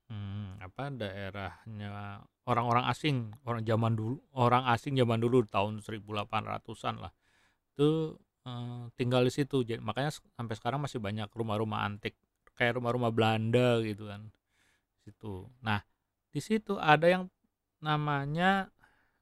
[0.09, 7.13] hmm, apa daerahnya orang-orang asing, orang zaman dulu, orang asing zaman dulu tahun 1800-an lah.
[7.75, 9.63] Itu eh, tinggal di situ.
[9.67, 12.17] Jadi makanya sampai sekarang masih banyak rumah-rumah antik
[12.59, 14.29] kayak rumah-rumah Belanda gitu kan.
[15.03, 15.49] Situ.
[15.65, 15.83] Nah,
[16.31, 17.27] di situ ada yang
[17.83, 18.71] namanya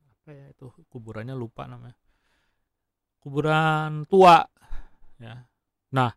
[0.04, 1.96] apa ya itu kuburannya lupa namanya.
[3.20, 4.44] Kuburan tua
[5.20, 5.44] ya.
[5.92, 6.10] Nah,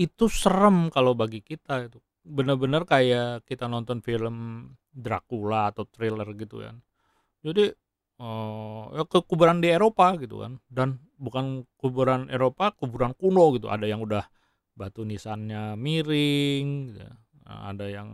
[0.00, 6.64] itu serem kalau bagi kita itu bener-bener kayak kita nonton film Dracula atau thriller gitu
[6.64, 6.76] kan
[7.44, 7.72] jadi
[8.20, 10.60] uh, ya ke kuburan di Eropa gitu kan.
[10.68, 13.72] Dan bukan kuburan Eropa kuburan kuno gitu.
[13.72, 14.28] Ada yang udah
[14.76, 17.04] batu nisannya miring gitu.
[17.50, 18.08] ada yang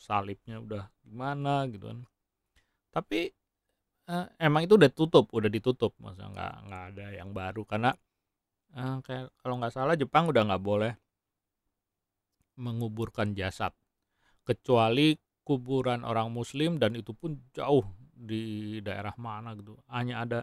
[0.00, 1.98] salibnya udah gimana gitu kan.
[2.88, 3.28] Tapi
[4.08, 5.92] uh, emang itu udah tutup udah ditutup.
[6.00, 7.62] Masa nggak nggak ada yang baru.
[7.68, 7.92] Karena
[8.78, 10.92] uh, kayak kalau nggak salah Jepang udah nggak boleh
[12.56, 13.76] menguburkan jasad.
[14.42, 17.84] Kecuali kuburan orang muslim dan itu pun jauh
[18.18, 19.78] di daerah mana gitu.
[19.86, 20.38] Hanya ada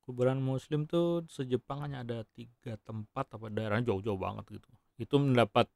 [0.00, 4.70] kuburan muslim tuh sejepang hanya ada tiga tempat apa daerah jauh-jauh banget gitu.
[4.96, 5.68] Itu mendapat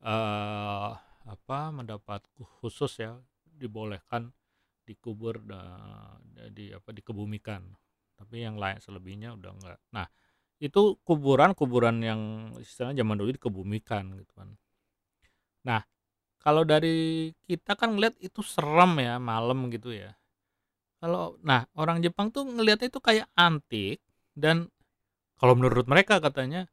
[0.00, 0.96] uh,
[1.28, 2.24] apa mendapat
[2.60, 4.32] khusus ya dibolehkan
[4.88, 5.60] dikubur da,
[6.48, 7.60] di apa dikebumikan.
[8.16, 10.08] Tapi yang lain selebihnya udah enggak nah
[10.62, 12.20] itu kuburan kuburan yang
[12.56, 14.48] istilahnya zaman dulu dikebumikan gitu kan.
[15.66, 15.82] Nah,
[16.38, 20.14] kalau dari kita kan ngeliat itu serem ya malam gitu ya.
[21.04, 24.00] Kalau nah orang Jepang tuh ngelihatnya itu kayak antik
[24.32, 24.72] dan
[25.36, 26.64] kalau menurut mereka katanya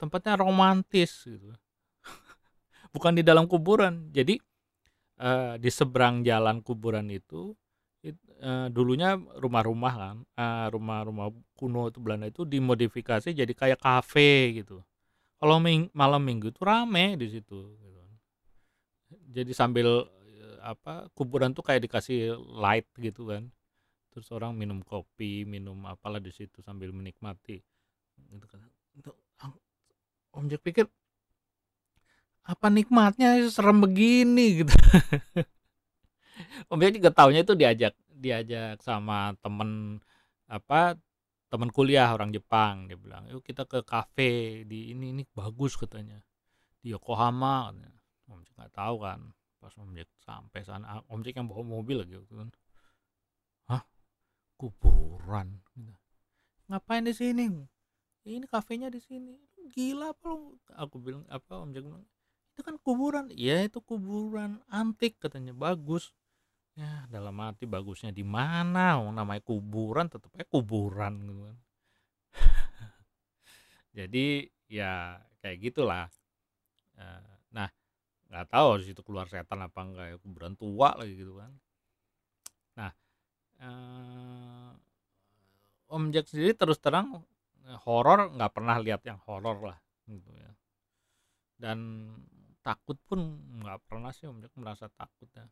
[0.00, 1.52] tempatnya romantis gitu.
[2.96, 4.08] Bukan di dalam kuburan.
[4.16, 4.40] Jadi
[5.20, 7.52] uh, di seberang jalan kuburan itu
[8.40, 14.80] uh, dulunya rumah-rumah kan, uh, rumah-rumah kuno itu Belanda itu dimodifikasi jadi kayak kafe gitu.
[15.36, 17.76] Kalau ming malam minggu itu rame di situ
[19.36, 23.52] jadi sambil eh, apa kuburan tuh kayak dikasih light gitu kan
[24.16, 27.60] terus orang minum kopi minum apalah di situ sambil menikmati
[28.32, 28.64] gitu kan.
[28.96, 29.12] Itu
[30.32, 30.88] om Jack pikir
[32.48, 33.44] apa nikmatnya?
[33.52, 34.72] Serem begini gitu.
[36.72, 40.00] Om Jack juga taunya itu diajak diajak sama temen
[40.48, 40.96] apa
[41.52, 46.16] teman kuliah orang Jepang dia bilang yuk kita ke kafe di ini ini bagus katanya.
[46.80, 47.92] Di Yokohama katanya.
[48.32, 49.20] Om Jack nggak tahu kan
[49.60, 52.48] pas Om Jack sampai sana Om Jack yang bawa mobil gitu kan
[54.56, 55.92] kuburan gitu.
[56.66, 57.46] ngapain di sini?
[58.26, 59.38] Ini kafenya di sini.
[59.70, 60.58] Gila apa lu?
[60.74, 62.04] Aku bilang apa Om Jack bilang
[62.56, 63.30] itu kan kuburan.
[63.30, 65.54] Iya itu kuburan antik katanya.
[65.54, 66.10] Bagus.
[66.76, 68.98] Ya dalam arti bagusnya di mana?
[68.98, 71.56] Namanya kuburan tetap kuburan gitu kan.
[73.96, 76.10] Jadi ya kayak gitulah.
[76.96, 77.36] Uh,
[78.26, 81.48] nggak tahu harus itu keluar setan apa enggak ya kuburan tua lagi gitu kan.
[81.48, 81.65] nah
[83.62, 84.70] eh,
[85.86, 87.22] Om Jack sendiri terus terang
[87.66, 89.78] eh, horor nggak pernah lihat yang horor lah
[90.10, 90.50] gitu ya.
[91.56, 92.10] Dan
[92.60, 93.20] takut pun
[93.62, 95.46] nggak pernah sih Om Jack merasa takut ya.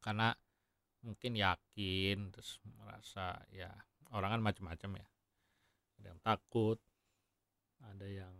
[0.00, 0.32] Karena
[1.04, 3.70] mungkin yakin terus merasa ya
[4.10, 5.06] orang kan macam-macam ya.
[6.00, 6.78] Ada yang takut
[7.84, 8.34] ada yang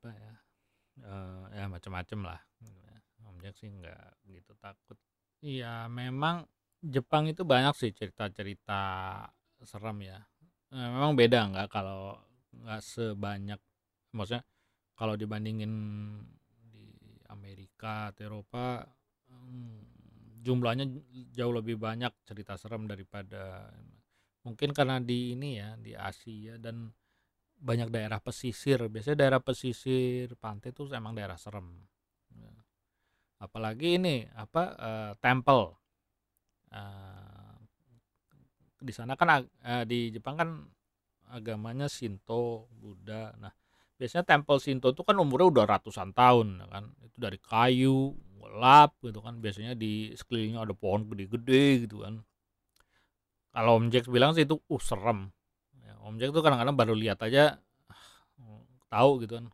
[0.00, 0.34] apa ya
[1.06, 2.98] uh, ya macam-macam lah gitu ya.
[3.28, 4.98] Om Jack sih nggak begitu takut
[5.42, 6.46] iya memang
[6.82, 8.82] Jepang itu banyak sih cerita-cerita
[9.62, 10.18] serem ya.
[10.74, 12.18] Memang beda nggak kalau
[12.50, 13.60] nggak sebanyak
[14.10, 14.42] maksudnya
[14.98, 15.72] kalau dibandingin
[16.72, 16.90] di
[17.30, 18.82] Amerika atau Eropa
[19.30, 19.78] hmm,
[20.42, 20.90] jumlahnya
[21.30, 23.70] jauh lebih banyak cerita serem daripada
[24.42, 26.90] mungkin karena di ini ya di Asia dan
[27.62, 28.90] banyak daerah pesisir.
[28.90, 31.86] Biasanya daerah pesisir pantai itu emang daerah serem
[33.42, 35.74] apalagi ini apa uh, temple.
[36.70, 37.58] Uh,
[38.78, 40.50] di sana kan uh, di Jepang kan
[41.34, 43.34] agamanya Shinto Buddha.
[43.42, 43.50] Nah
[43.98, 46.84] biasanya temple Shinto itu kan umurnya udah ratusan tahun ya kan?
[47.02, 49.42] Itu dari kayu gelap gitu kan.
[49.42, 52.22] Biasanya di sekelilingnya ada pohon gede-gede gitu kan.
[53.52, 55.28] Kalau Om Jack bilang sih itu uh serem.
[56.02, 57.58] Om Jack tuh kadang-kadang baru lihat aja
[58.88, 59.46] tahu gitu kan.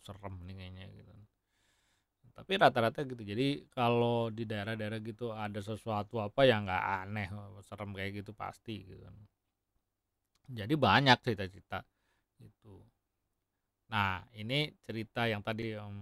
[0.00, 0.87] Serem nih kayaknya
[2.48, 3.20] tapi rata-rata gitu.
[3.28, 7.28] Jadi kalau di daerah-daerah gitu ada sesuatu apa yang nggak aneh
[7.60, 9.04] serem kayak gitu pasti gitu.
[10.48, 11.84] Jadi banyak cerita-cerita
[12.40, 12.80] gitu.
[13.92, 15.96] Nah ini cerita yang tadi Om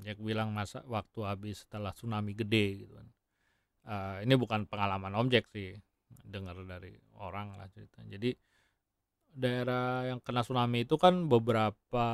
[0.00, 3.08] Jack bilang masa waktu habis setelah tsunami gede gitu kan.
[3.84, 5.76] Uh, ini bukan pengalaman Om Jack sih
[6.24, 8.32] dengar dari orang lah cerita jadi
[9.36, 12.06] daerah yang kena tsunami itu kan beberapa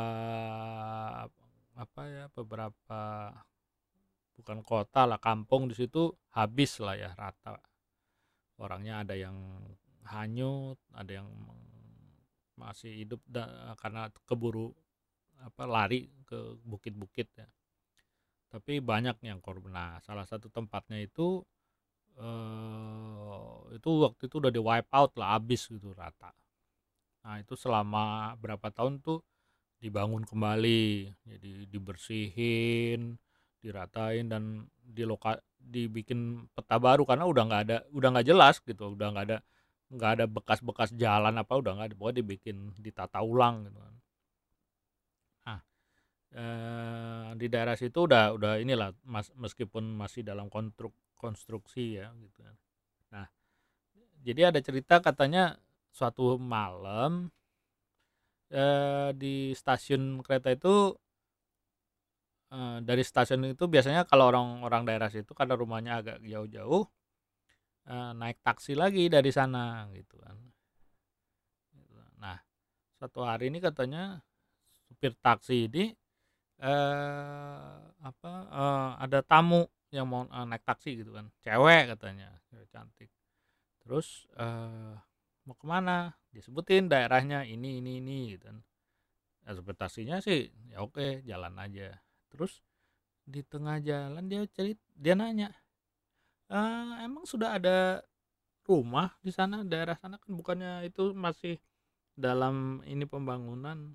[1.79, 3.31] apa ya beberapa
[4.37, 7.57] bukan kota lah kampung di situ habis lah ya rata.
[8.61, 9.37] Orangnya ada yang
[10.07, 11.29] hanyut ada yang
[12.57, 13.21] masih hidup
[13.77, 14.73] karena keburu
[15.45, 17.49] apa lari ke bukit-bukit ya.
[18.49, 19.73] Tapi banyak yang korban.
[19.75, 21.45] Nah salah satu tempatnya itu
[22.17, 26.33] eh, itu waktu itu udah di wipe out lah habis gitu rata.
[27.27, 29.21] Nah itu selama berapa tahun tuh
[29.77, 33.21] dibangun kembali jadi dibersihin
[33.67, 34.43] diratain dan
[34.79, 39.27] di loka dibikin peta baru karena udah nggak ada udah nggak jelas gitu udah nggak
[39.27, 39.39] ada
[39.91, 43.95] nggak ada bekas-bekas jalan apa udah nggak ada pokoknya dibikin ditata ulang gitu kan.
[45.47, 45.61] Nah
[46.35, 52.39] eh, di daerah situ udah udah inilah mas, meskipun masih dalam konstruk, konstruksi ya gitu
[52.47, 52.57] kan.
[53.15, 53.27] Nah
[54.23, 55.59] jadi ada cerita katanya
[55.95, 57.31] suatu malam
[58.51, 60.99] eh, di stasiun kereta itu
[62.53, 66.85] eh, dari stasiun itu biasanya kalau orang-orang daerah situ karena rumahnya agak jauh-jauh
[67.91, 70.37] eh, naik taksi lagi dari sana gitu kan.
[72.23, 72.39] Nah
[73.01, 74.21] satu hari ini katanya
[74.89, 75.85] supir taksi ini
[76.63, 83.11] eh, apa eh, ada tamu yang mau naik taksi gitu kan cewek katanya cewek cantik.
[83.83, 84.95] Terus eh,
[85.47, 86.15] mau ke mana?
[86.35, 88.59] Disebutin daerahnya ini ini ini gitu kan.
[89.47, 91.95] Ekspektasinya sih ya oke jalan aja
[92.37, 92.61] terus
[93.27, 95.51] di tengah jalan dia cerit dia nanya
[96.47, 96.59] e,
[97.03, 98.05] emang sudah ada
[98.67, 99.63] rumah di sana?
[99.63, 101.57] Daerah sana kan bukannya itu masih
[102.19, 103.95] dalam ini pembangunan?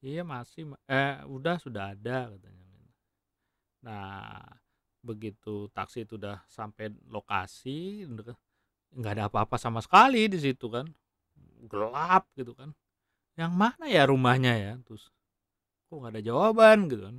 [0.00, 2.66] Iya masih eh udah sudah ada katanya.
[3.84, 4.40] Nah
[5.04, 8.08] begitu taksi itu udah sampai lokasi
[8.96, 10.88] nggak ada apa-apa sama sekali di situ kan.
[11.68, 12.72] Gelap gitu kan.
[13.36, 14.72] Yang mana ya rumahnya ya?
[14.84, 15.12] Terus
[15.88, 16.88] kok nggak ada jawaban?
[16.88, 17.16] gitu kan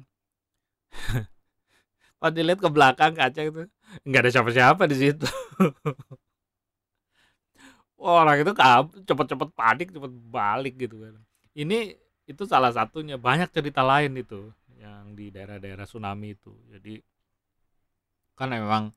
[2.21, 3.69] pas dilihat ke belakang kaca itu
[4.03, 5.27] nggak ada siapa-siapa di situ.
[7.97, 8.53] Orang itu
[9.09, 11.17] cepet-cepet panik cepet balik gitu kan.
[11.57, 11.97] Ini
[12.29, 16.53] itu salah satunya banyak cerita lain itu yang di daerah-daerah tsunami itu.
[16.69, 17.01] Jadi
[18.37, 18.93] kan memang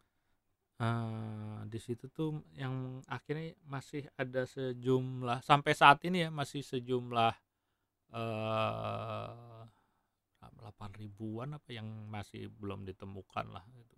[0.80, 7.32] uh, di situ tuh yang akhirnya masih ada sejumlah sampai saat ini ya masih sejumlah
[8.12, 9.64] uh,
[10.60, 13.96] delapan ribuan apa yang masih belum ditemukan lah itu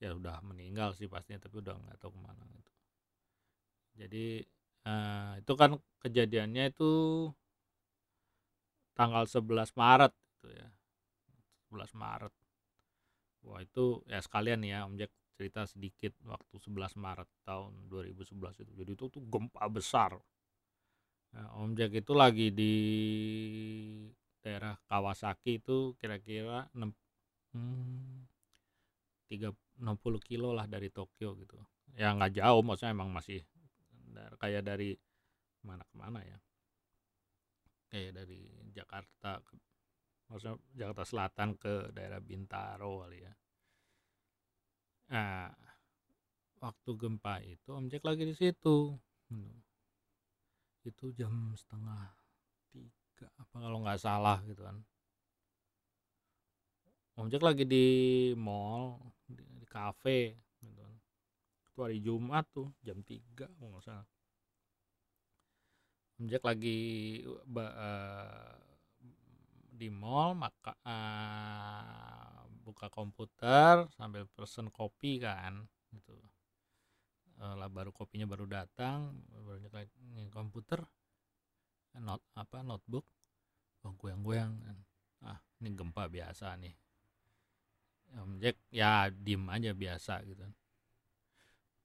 [0.00, 2.72] ya udah meninggal sih pastinya tapi udah nggak tahu ke mana itu
[3.98, 4.26] jadi
[4.88, 6.90] uh, itu kan kejadiannya itu
[8.96, 10.68] tanggal 11 Maret itu ya
[11.68, 12.32] 11 Maret
[13.44, 18.72] wah itu ya sekalian ya Om Jack cerita sedikit waktu 11 Maret tahun 2011 itu.
[18.74, 20.18] Jadi itu tuh gempa besar.
[21.30, 22.74] Nah, Om Jack itu lagi di
[24.48, 26.88] daerah Kawasaki itu kira-kira 6
[27.52, 28.24] hmm,
[29.28, 29.52] 3
[29.84, 31.60] 60 kilo lah dari Tokyo gitu.
[31.92, 33.44] Ya nggak jauh, maksudnya emang masih
[34.40, 34.96] kayak dari
[35.60, 36.38] mana ke mana ya.
[37.92, 38.40] Kayak dari
[38.72, 39.52] Jakarta ke
[40.32, 43.32] maksudnya Jakarta Selatan ke daerah Bintaro kali ya
[45.08, 45.48] Nah,
[46.60, 48.92] waktu gempa itu Om Jack lagi di situ.
[50.84, 52.27] Itu jam setengah tiga
[53.26, 54.76] apa kalau nggak salah gitu kan.
[57.18, 57.86] Om Jack lagi di
[58.38, 58.94] mall,
[59.26, 60.94] di, di cafe gitu kan.
[61.66, 64.06] Itu hari Jumat tuh jam tiga kalau nggak salah.
[66.22, 66.78] Om Jack lagi
[67.26, 68.54] uh,
[69.78, 76.18] di mall maka uh, buka komputer sambil pesen kopi kan gitu
[77.38, 80.82] uh, lah baru kopinya baru datang baru nyalain komputer
[82.02, 83.06] not apa notebook.
[83.86, 84.54] Oh goyang-goyang.
[85.22, 86.74] Ah ini gempa biasa nih.
[88.18, 90.42] Om Jack ya diem aja biasa gitu.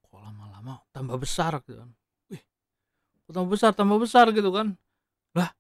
[0.08, 1.92] Kok lama-lama tambah besar gitu kan.
[2.32, 2.42] Wih
[3.30, 4.78] tambah besar tambah besar gitu kan.
[5.34, 5.52] Wah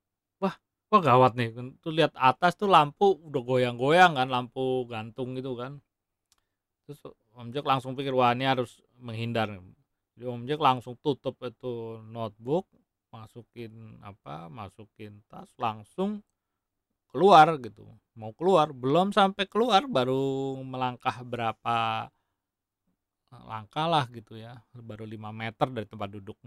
[0.93, 1.49] gawat nih.
[1.81, 5.81] Tuh lihat atas tuh lampu udah goyang-goyang kan lampu gantung gitu kan.
[6.85, 7.01] Terus
[7.33, 9.49] Om Jack langsung pikir wah ini harus menghindar.
[10.13, 12.69] Jadi Om Jack langsung tutup itu notebook
[13.13, 16.25] masukin apa masukin tas langsung
[17.13, 17.85] keluar gitu
[18.17, 22.09] mau keluar belum sampai keluar baru melangkah berapa
[23.45, 26.37] langkah lah gitu ya baru 5 meter dari tempat duduk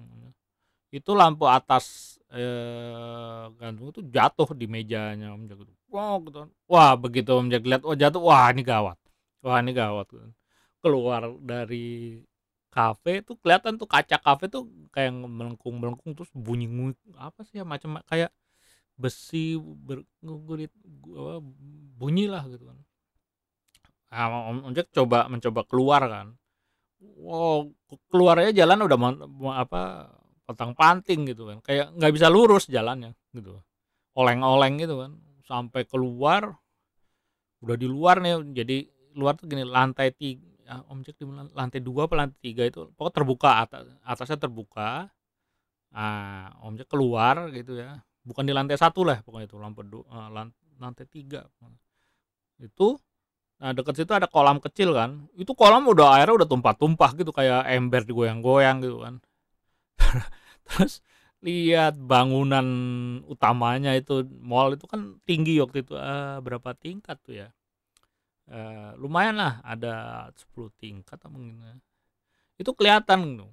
[0.94, 5.58] itu lampu atas eh, gantung itu jatuh di mejanya Om Jack.
[5.90, 6.46] Wow, gitu.
[6.70, 8.98] Wah, begitu Om Jack lihat, oh jatuh, wah ini gawat.
[9.42, 10.06] Wah ini gawat.
[10.08, 10.26] Gitu.
[10.82, 12.22] Keluar dari
[12.76, 16.68] kafe itu kelihatan tuh kaca kafe tuh kayak melengkung-melengkung terus bunyi
[17.16, 18.28] apa sih ya macam kayak
[19.00, 20.72] besi bergulit
[21.96, 22.78] bunyi lah gitu kan.
[24.12, 26.26] ah, om objek coba mencoba keluar kan.
[27.20, 27.72] Wow,
[28.08, 28.98] keluar aja jalan udah
[29.60, 30.08] apa,
[30.48, 33.60] pontang-panting gitu kan, kayak nggak bisa lurus jalannya gitu,
[34.16, 35.12] oleng-oleng gitu kan,
[35.44, 36.56] sampai keluar,
[37.60, 38.76] udah di luar nih, jadi
[39.12, 40.08] luar tuh gini, lantai
[40.68, 45.08] ah, objek di lantai dua apa lantai tiga itu, pokoknya terbuka atas atasnya terbuka,
[45.94, 50.28] ah, objek keluar gitu ya, bukan di lantai satu lah pokoknya itu, lampu du uh,
[50.78, 51.46] lantai tiga
[52.60, 52.98] Itu
[53.56, 55.32] Nah, deket situ ada kolam kecil kan.
[55.32, 59.14] Itu kolam udah airnya udah tumpah-tumpah gitu kayak ember digoyang-goyang gitu kan.
[60.68, 61.00] Terus
[61.40, 62.66] lihat bangunan
[63.28, 67.48] utamanya itu mall itu kan tinggi waktu itu uh, berapa tingkat tuh ya?
[68.46, 71.34] Uh, lumayan lah ada 10 tingkat apa.
[71.34, 71.74] Ya.
[72.62, 73.46] Itu kelihatan gitu.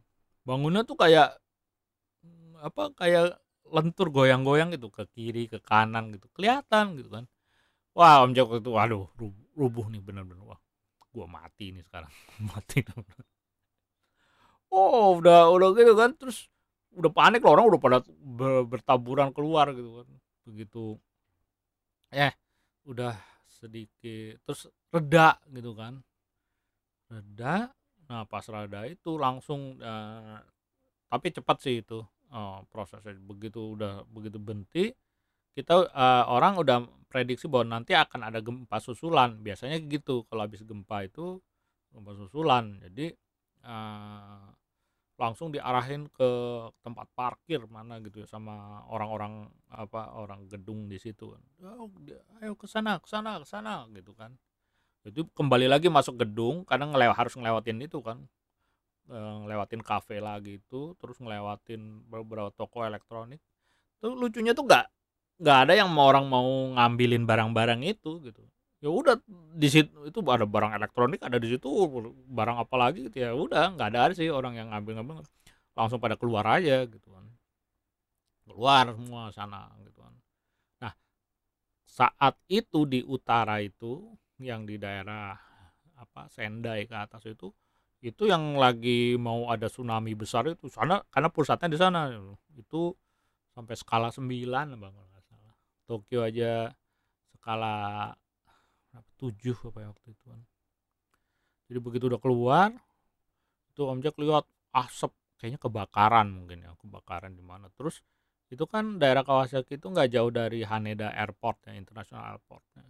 [0.45, 1.39] Bangunnya tuh kayak
[2.63, 3.35] apa kayak
[3.67, 7.25] lentur goyang-goyang gitu ke kiri ke kanan gitu kelihatan gitu kan
[7.91, 9.03] wah om Joko itu waduh
[9.57, 10.59] rubuh nih bener-bener wah
[11.11, 12.07] gua mati nih sekarang
[12.49, 12.87] mati
[14.71, 16.47] oh udah udah gitu kan terus
[16.95, 17.97] udah panik loh orang udah pada
[18.69, 20.07] bertaburan keluar gitu kan
[20.47, 20.83] begitu
[22.13, 22.31] eh
[22.87, 23.17] udah
[23.63, 26.03] sedikit terus reda gitu kan.
[27.07, 27.71] Reda
[28.11, 30.37] nah pas reda itu langsung uh,
[31.07, 32.03] tapi cepat sih itu
[32.33, 33.15] uh, prosesnya.
[33.15, 34.91] Begitu udah begitu berhenti
[35.53, 39.37] kita uh, orang udah prediksi bahwa nanti akan ada gempa susulan.
[39.39, 41.37] Biasanya gitu kalau habis gempa itu
[41.93, 42.81] gempa susulan.
[42.81, 43.13] Jadi
[43.63, 44.49] uh,
[45.13, 46.29] langsung diarahin ke
[46.81, 51.89] tempat parkir mana gitu ya sama orang-orang apa orang gedung di situ oh,
[52.41, 54.33] ayo ke sana ke sana ke sana gitu kan.
[55.05, 58.25] Itu kembali lagi masuk gedung kadang ngelew harus ngelewatin itu kan.
[59.11, 63.43] Ngelewatin kafe lagi itu terus ngelewatin beberapa toko elektronik.
[64.01, 64.85] Tuh lucunya tuh nggak
[65.43, 66.47] nggak ada yang mau orang mau
[66.77, 68.45] ngambilin barang-barang itu gitu
[68.83, 69.15] ya udah
[69.55, 71.67] di situ itu ada barang elektronik ada di situ
[72.27, 75.23] barang apa lagi gitu ya udah nggak ada sih orang yang ngambil-ngambil
[75.71, 77.25] langsung pada keluar aja gitu kan.
[78.43, 80.13] Keluar semua sana gitu kan.
[80.83, 80.93] Nah
[81.87, 84.03] saat itu di utara itu
[84.43, 85.31] yang di daerah
[85.95, 87.55] apa Sendai ke atas itu
[88.03, 92.11] itu yang lagi mau ada tsunami besar itu sana karena pusatnya di sana.
[92.59, 92.99] Itu
[93.55, 94.95] sampai skala 9 bang
[95.83, 96.71] Tokyo aja
[97.35, 98.11] skala
[99.23, 100.41] berapa tujuh apa ya waktu itu kan.
[101.71, 102.69] Jadi begitu udah keluar
[103.71, 104.45] itu Om Jack lihat
[104.75, 107.71] asap kayaknya kebakaran mungkin ya kebakaran di mana.
[107.79, 108.03] Terus
[108.51, 112.85] itu kan daerah Kawasaki itu nggak jauh dari Haneda Airport ya International Airportnya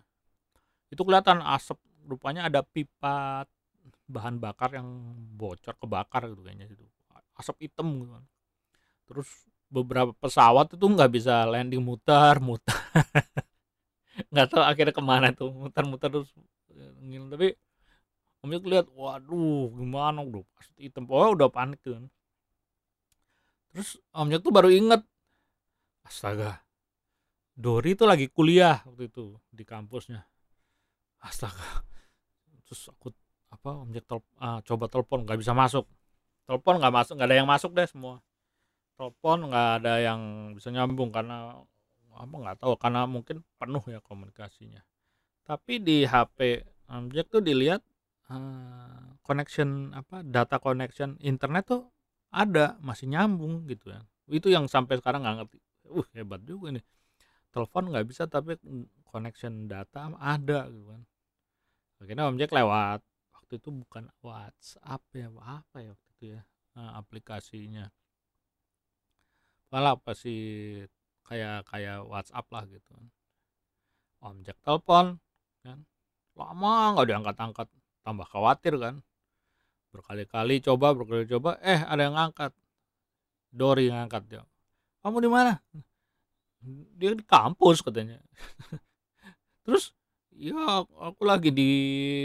[0.92, 3.48] itu kelihatan asap rupanya ada pipa
[4.06, 4.86] bahan bakar yang
[5.34, 6.86] bocor kebakar gitu kayaknya itu
[7.38, 8.26] asap hitam gitu kan.
[9.08, 9.30] Terus
[9.72, 12.78] beberapa pesawat itu nggak bisa landing muter muter
[14.32, 16.30] nggak tahu akhirnya ke mana tuh muter-muter terus
[17.04, 17.58] ngil tapi
[18.44, 20.20] Om lihat waduh gimana?
[20.20, 21.08] Udah pasti hitam.
[21.08, 22.06] Oh udah panik tuh kan.
[23.72, 25.00] Terus Om tuh baru inget
[26.04, 26.60] astaga
[27.56, 30.28] Dori itu lagi kuliah waktu itu di kampusnya.
[31.24, 31.88] Astaga.
[32.68, 33.16] Terus aku
[33.48, 35.88] apa Om tel, ah, coba telepon nggak bisa masuk.
[36.44, 38.20] Telepon nggak masuk nggak ada yang masuk deh semua.
[39.00, 41.64] Telepon nggak ada yang bisa nyambung karena
[42.16, 44.82] apa nggak tahu karena mungkin penuh ya komunikasinya.
[45.44, 47.82] Tapi di HP Amjek tuh dilihat
[48.32, 51.82] uh, connection apa data connection internet tuh
[52.34, 54.02] ada masih nyambung gitu ya.
[54.30, 55.58] Itu yang sampai sekarang nggak ngerti.
[55.90, 56.82] Uh hebat juga ini.
[57.54, 58.58] Telepon nggak bisa tapi
[59.06, 61.02] connection data ada gitu kan.
[62.02, 63.00] Akhirnya Om lewat.
[63.36, 66.42] Waktu itu bukan WhatsApp ya apa ya waktu itu ya
[66.74, 67.86] nah, aplikasinya.
[69.70, 70.38] Malah pasti
[71.24, 72.94] kayak kayak WhatsApp lah gitu
[74.24, 75.20] Om Jack telepon
[75.64, 75.84] kan.
[76.40, 77.68] Lama nggak diangkat-angkat
[78.08, 79.04] tambah khawatir kan.
[79.92, 82.56] Berkali-kali coba berkali coba eh ada yang ngangkat.
[83.54, 84.44] Dori ngangkat dia.
[85.04, 85.60] Kamu di mana?
[86.98, 88.18] Dia di kampus katanya.
[89.68, 89.92] Terus
[90.34, 91.70] ya aku lagi di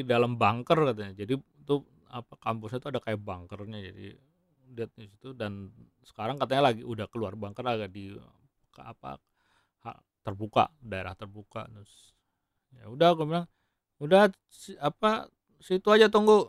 [0.07, 1.13] dalam bunker katanya.
[1.19, 1.75] Jadi itu
[2.09, 3.79] apa kampusnya itu ada kayak bunkernya.
[3.91, 4.07] Jadi
[4.79, 5.69] lihat di situ dan
[6.07, 8.15] sekarang katanya lagi udah keluar bunker agak di
[8.79, 9.19] ke apa
[10.23, 12.15] terbuka daerah terbuka terus
[12.71, 13.47] ya udah aku bilang
[13.99, 15.27] udah si, apa
[15.59, 16.47] situ aja tunggu.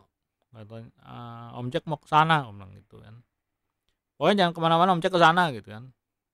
[0.50, 2.46] Katanya uh, Om Jack mau ke sana?
[2.46, 3.22] Aku bilang gitu kan.
[4.18, 5.84] Pokoknya jangan ke mana-mana Om Jack ke sana gitu kan.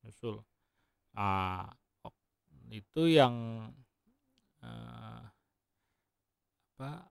[0.05, 0.44] Usul
[1.16, 1.64] ah
[2.05, 2.12] uh,
[2.68, 3.32] itu yang
[4.61, 5.20] uh,
[6.76, 7.09] apa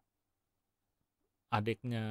[1.50, 2.06] adiknya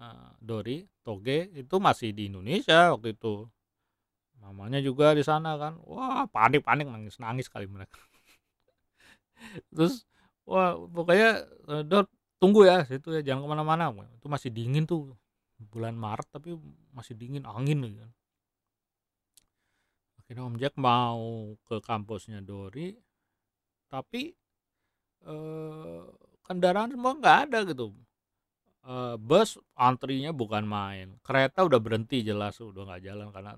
[0.00, 3.44] uh, Dori Toge itu masih di Indonesia waktu itu
[4.42, 5.74] mamanya juga di sana kan.
[5.88, 7.98] Wah panik panik nangis nangis kali mereka.
[9.74, 10.04] Terus
[10.48, 11.28] wah pokoknya,
[11.68, 12.08] eee, "Dot
[12.40, 13.84] tunggu ya situ ya jangan ke mana-mana,"
[14.16, 15.12] itu masih dingin tuh,
[15.58, 16.56] bulan Maret tapi
[16.94, 18.10] masih dingin angin lagi kan.
[20.20, 22.92] Akhirnya Om Jack mau ke kampusnya Dori,
[23.92, 24.32] tapi,
[25.26, 26.02] eee,
[26.46, 27.94] kendaraan semua nggak ada gitu,
[28.86, 33.52] eee, bus antrinya bukan main, kereta udah berhenti jelas udah nggak jalan karena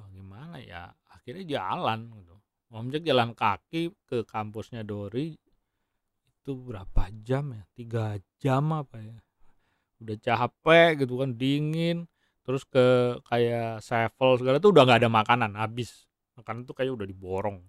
[0.00, 2.34] wah gimana ya, akhirnya jalan gitu,
[2.72, 5.36] Om Jack jalan kaki ke kampusnya Dori,
[6.40, 9.16] itu berapa jam ya, 3 jam apa ya,
[10.00, 12.08] udah capek gitu kan, dingin,
[12.40, 16.08] terus ke kayak Sevel segala tuh udah nggak ada makanan, habis,
[16.40, 17.60] makanan tuh kayak udah diborong.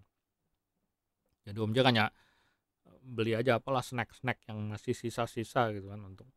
[1.44, 2.08] Jadi Om Jack hanya
[3.02, 6.30] beli aja apalah snack-snack yang masih sisa-sisa gitu kan untuk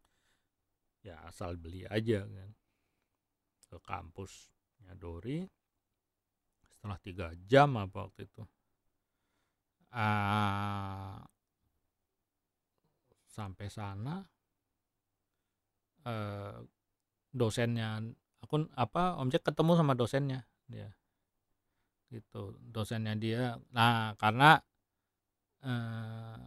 [1.04, 2.50] ya asal beli aja kan,
[3.68, 5.44] ke kampusnya Dori,
[6.84, 8.44] setelah 3 jam apa waktu itu.
[9.92, 11.24] Ah
[13.34, 14.24] sampai sana
[16.04, 16.60] eee,
[17.32, 18.02] dosennya
[18.44, 20.94] akun apa, Om Jack ketemu sama dosennya dia.
[22.12, 24.60] Gitu, dosennya dia nah karena,
[25.64, 26.38] eee,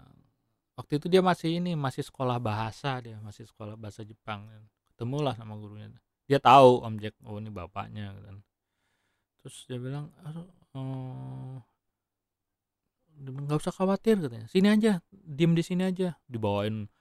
[0.77, 4.47] waktu itu dia masih ini, masih sekolah bahasa dia, masih sekolah bahasa Jepang,
[4.93, 5.89] ketemulah sama gurunya,
[6.29, 8.43] dia tahu Om Jack, oh ini bapaknya kan.
[9.48, 10.12] Terus dia bilang,
[10.76, 11.56] eee
[13.16, 16.91] "Nggak usah khawatir," katanya, "sini aja, diem di sini aja," dibawain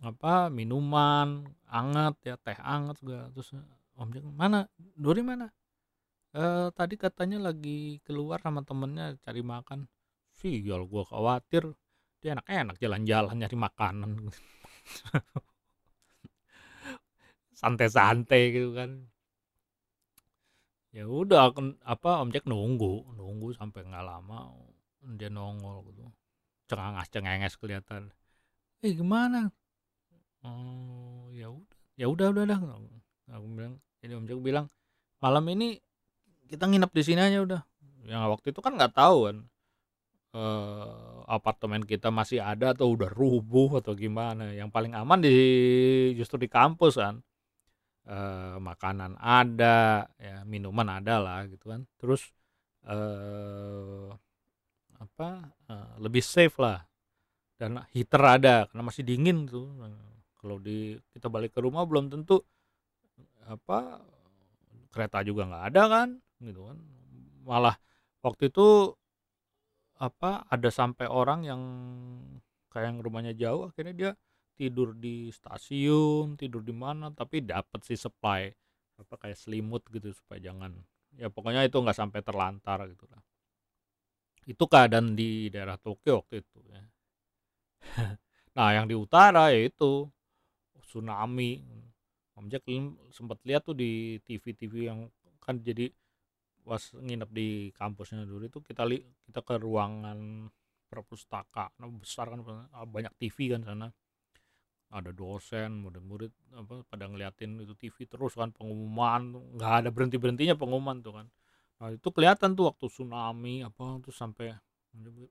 [0.00, 3.52] apa, minuman anget ya, teh anget segala, terus
[4.00, 4.64] Om Jack, "Mana,
[4.96, 5.52] Dori mana?"
[6.32, 9.84] "Eee, tadi katanya lagi keluar sama temennya cari makan."
[10.40, 11.68] Sial gua khawatir,
[12.24, 14.24] dia enak-enak jalan-jalan nyari makanan.
[17.60, 19.04] Santai-santai gitu kan.
[20.94, 24.54] Ya udah kan apa, Om Jack nunggu, nunggu sampai nggak lama
[25.18, 26.06] dia nongol gitu,
[26.70, 28.14] cengenges-cengenges kelihatan,
[28.78, 29.50] "Eh, gimana?"
[30.46, 32.60] "Oh, ya udah ya udah udah dah,"
[33.26, 34.66] aku bilang, jadi Om Jack bilang,
[35.18, 35.82] "Malam ini
[36.46, 37.60] kita nginep di sini aja udah."
[38.06, 39.36] Ya waktu itu kan nggak tahu kan,
[40.30, 45.34] eee, apartemen kita masih ada atau udah rubuh atau gimana, yang paling aman di
[46.14, 47.18] justru di kampus kan,
[48.08, 52.30] eee, makanan ada, ya minuman ada lah gitu kan, terus,
[52.86, 54.08] eee,
[55.00, 55.28] apa,
[55.70, 56.84] eee, lebih safe lah,
[57.60, 59.70] dan heater ada karena masih dingin tuh,
[60.40, 62.40] kalau di kita balik ke rumah belum tentu
[63.48, 64.00] apa,
[64.94, 66.08] kereta juga nggak ada kan,
[66.42, 66.78] gitu kan.
[67.46, 67.76] Malah
[68.24, 68.94] waktu itu
[69.98, 71.62] apa, ada sampai orang yang
[72.74, 74.10] kayak yang rumahnya jauh akhirnya dia
[74.54, 78.48] tidur di stasiun, tidur di mana, tapi dapet sih supply
[78.94, 80.70] apa, kayak selimut gitu supaya jangan
[81.18, 83.22] ya pokoknya itu nggak sampai terlantar gitulah.
[84.44, 86.82] Itu keadaan di daerah Tokyo waktu itu ya.
[88.54, 90.06] Nah yang di utara ya itu,
[90.78, 91.58] tsunami,
[92.38, 92.70] Om Jack
[93.10, 95.10] sempet lihat tuh di TV-TV yang
[95.42, 95.90] kan jadi
[96.62, 100.48] pas nginep di kampusnya Dori tuh kita li kita ke ruangan
[100.86, 102.40] perpustakaan besar kan,
[102.86, 103.88] banyak TV kan sana.
[104.90, 111.02] Ada dosen, murid-murid apa, pada ngeliatin itu TV terus kan, pengumuman, nggak ada berhenti-berhentinya pengumuman
[111.02, 111.26] tuh kan.
[111.80, 114.54] Nah itu kelihatan tuh waktu tsunami apa, terus sampai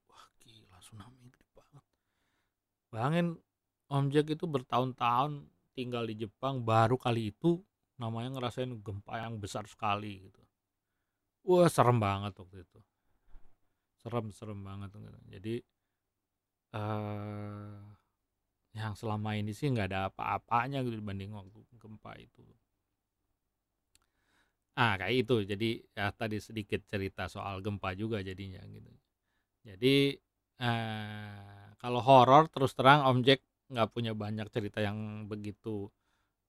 [0.10, 1.84] wah gila tsunami gede banget.
[2.92, 3.28] Bayangin
[3.88, 5.48] Om Jack itu bertahun-tahun
[5.78, 7.62] tinggal di Jepang, baru kali itu
[8.02, 10.42] namanya ngerasain gempa yang besar sekali gitu.
[11.48, 12.80] Wah serem banget waktu itu.
[14.04, 15.20] Serem serem banget gitu.
[15.32, 15.56] Jadi,
[16.74, 18.03] eee,
[18.80, 22.44] yang selama ini sih nggak ada apa-apanya gitu dibanding waktu gempa itu.
[24.78, 28.90] Ah, kayak itu, jadi ya tadi sedikit cerita soal gempa juga jadinya gitu.
[29.68, 30.18] Jadi,
[30.62, 35.90] eee, kalau horor terus terang Om Jack nggak punya banyak cerita yang begitu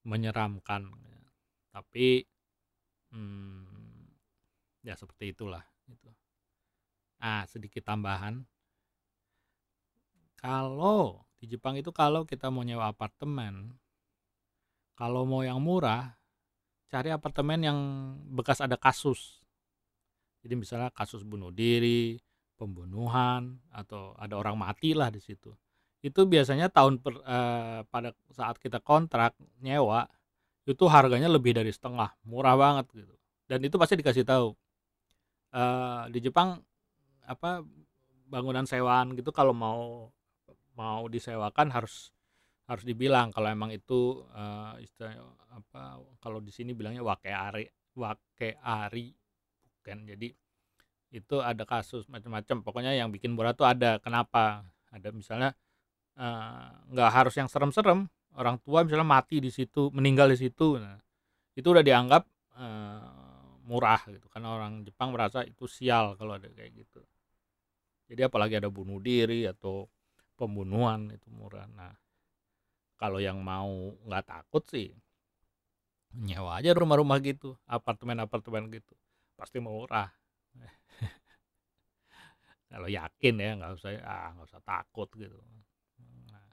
[0.09, 0.89] menyeramkan,
[1.75, 2.25] tapi,
[3.13, 4.09] mmm,
[4.87, 6.11] ya seperti itulah gitu.
[7.21, 8.47] Ah, sedikit tambahan.
[10.43, 13.77] Kalau di Jepang itu kalau kita mau nyewa apartemen,
[14.97, 16.17] kalau mau yang murah,
[16.89, 17.79] cari apartemen yang
[18.33, 19.45] bekas ada kasus.
[20.41, 22.17] Jadi misalnya kasus bunuh diri,
[22.57, 25.53] pembunuhan, atau ada orang mati lah di situ.
[26.01, 30.09] Itu biasanya tahun per eee, pada saat kita kontrak nyewa,
[30.65, 33.15] itu harganya lebih dari setengah, murah banget gitu,
[33.49, 34.57] dan itu pasti dikasih tahu.
[35.55, 36.61] Eee, di Jepang
[37.25, 37.63] apa,
[38.29, 40.14] bangunan sewaan gitu kalau mau
[40.79, 42.11] mau disewakan harus
[42.71, 45.23] harus dibilang kalau emang itu, eee, istilahnya
[45.53, 49.13] apa, kalau di sini bilangnya wakeari wakeari
[49.85, 50.03] kan.
[50.09, 50.33] Jadi
[51.15, 55.55] itu ada kasus macam-macam, pokoknya yang bikin murah tuh ada, kenapa, ada misalnya
[56.19, 58.07] eee, nggak harus yang serem-serem,
[58.39, 60.99] orang tua misalnya mati di situ, meninggal di situ, nah
[61.59, 62.25] itu udah dianggap,
[62.59, 63.09] eee,
[63.69, 67.03] murah gitu, karena orang Jepang merasa itu sial kalau ada kayak gitu.
[68.11, 69.89] Jadi apalagi ada bunuh diri atau
[70.39, 71.67] pembunuhan itu murah.
[71.73, 71.95] Nah,
[73.01, 74.89] kalau yang mau nggak takut sih
[76.15, 78.95] nyewa aja rumah-rumah gitu, apartemen-apartemen gitu,
[79.35, 80.11] pasti murah.
[82.71, 85.39] Kalau yakin ya nggak usah, ah, nggak usah takut gitu.
[86.31, 86.47] Nah,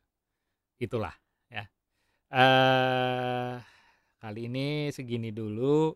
[0.81, 1.15] itulah
[1.49, 1.65] ya.
[2.31, 3.53] Eee,
[4.21, 5.93] kali ini segini dulu,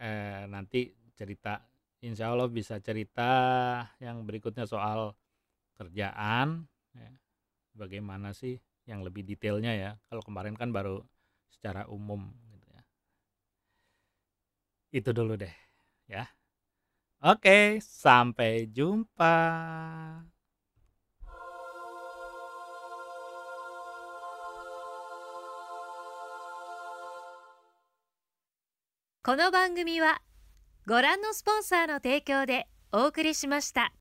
[0.00, 1.62] eee, nanti cerita
[2.04, 3.30] insya Allah bisa cerita
[4.02, 5.14] yang berikutnya soal
[5.78, 7.11] kerjaan ya,
[7.73, 11.03] bagaimana sih yang lebih detailnya ya, kalau kemarin kan baru
[11.51, 12.83] secara umum gitu ya.
[14.91, 15.53] Itu dulu deh
[16.07, 16.27] ya.
[17.19, 19.35] Oke, sampai jumpa.
[29.27, 30.21] この番組は
[30.87, 33.91] ご覧のスポンサーの提供でお送りしました。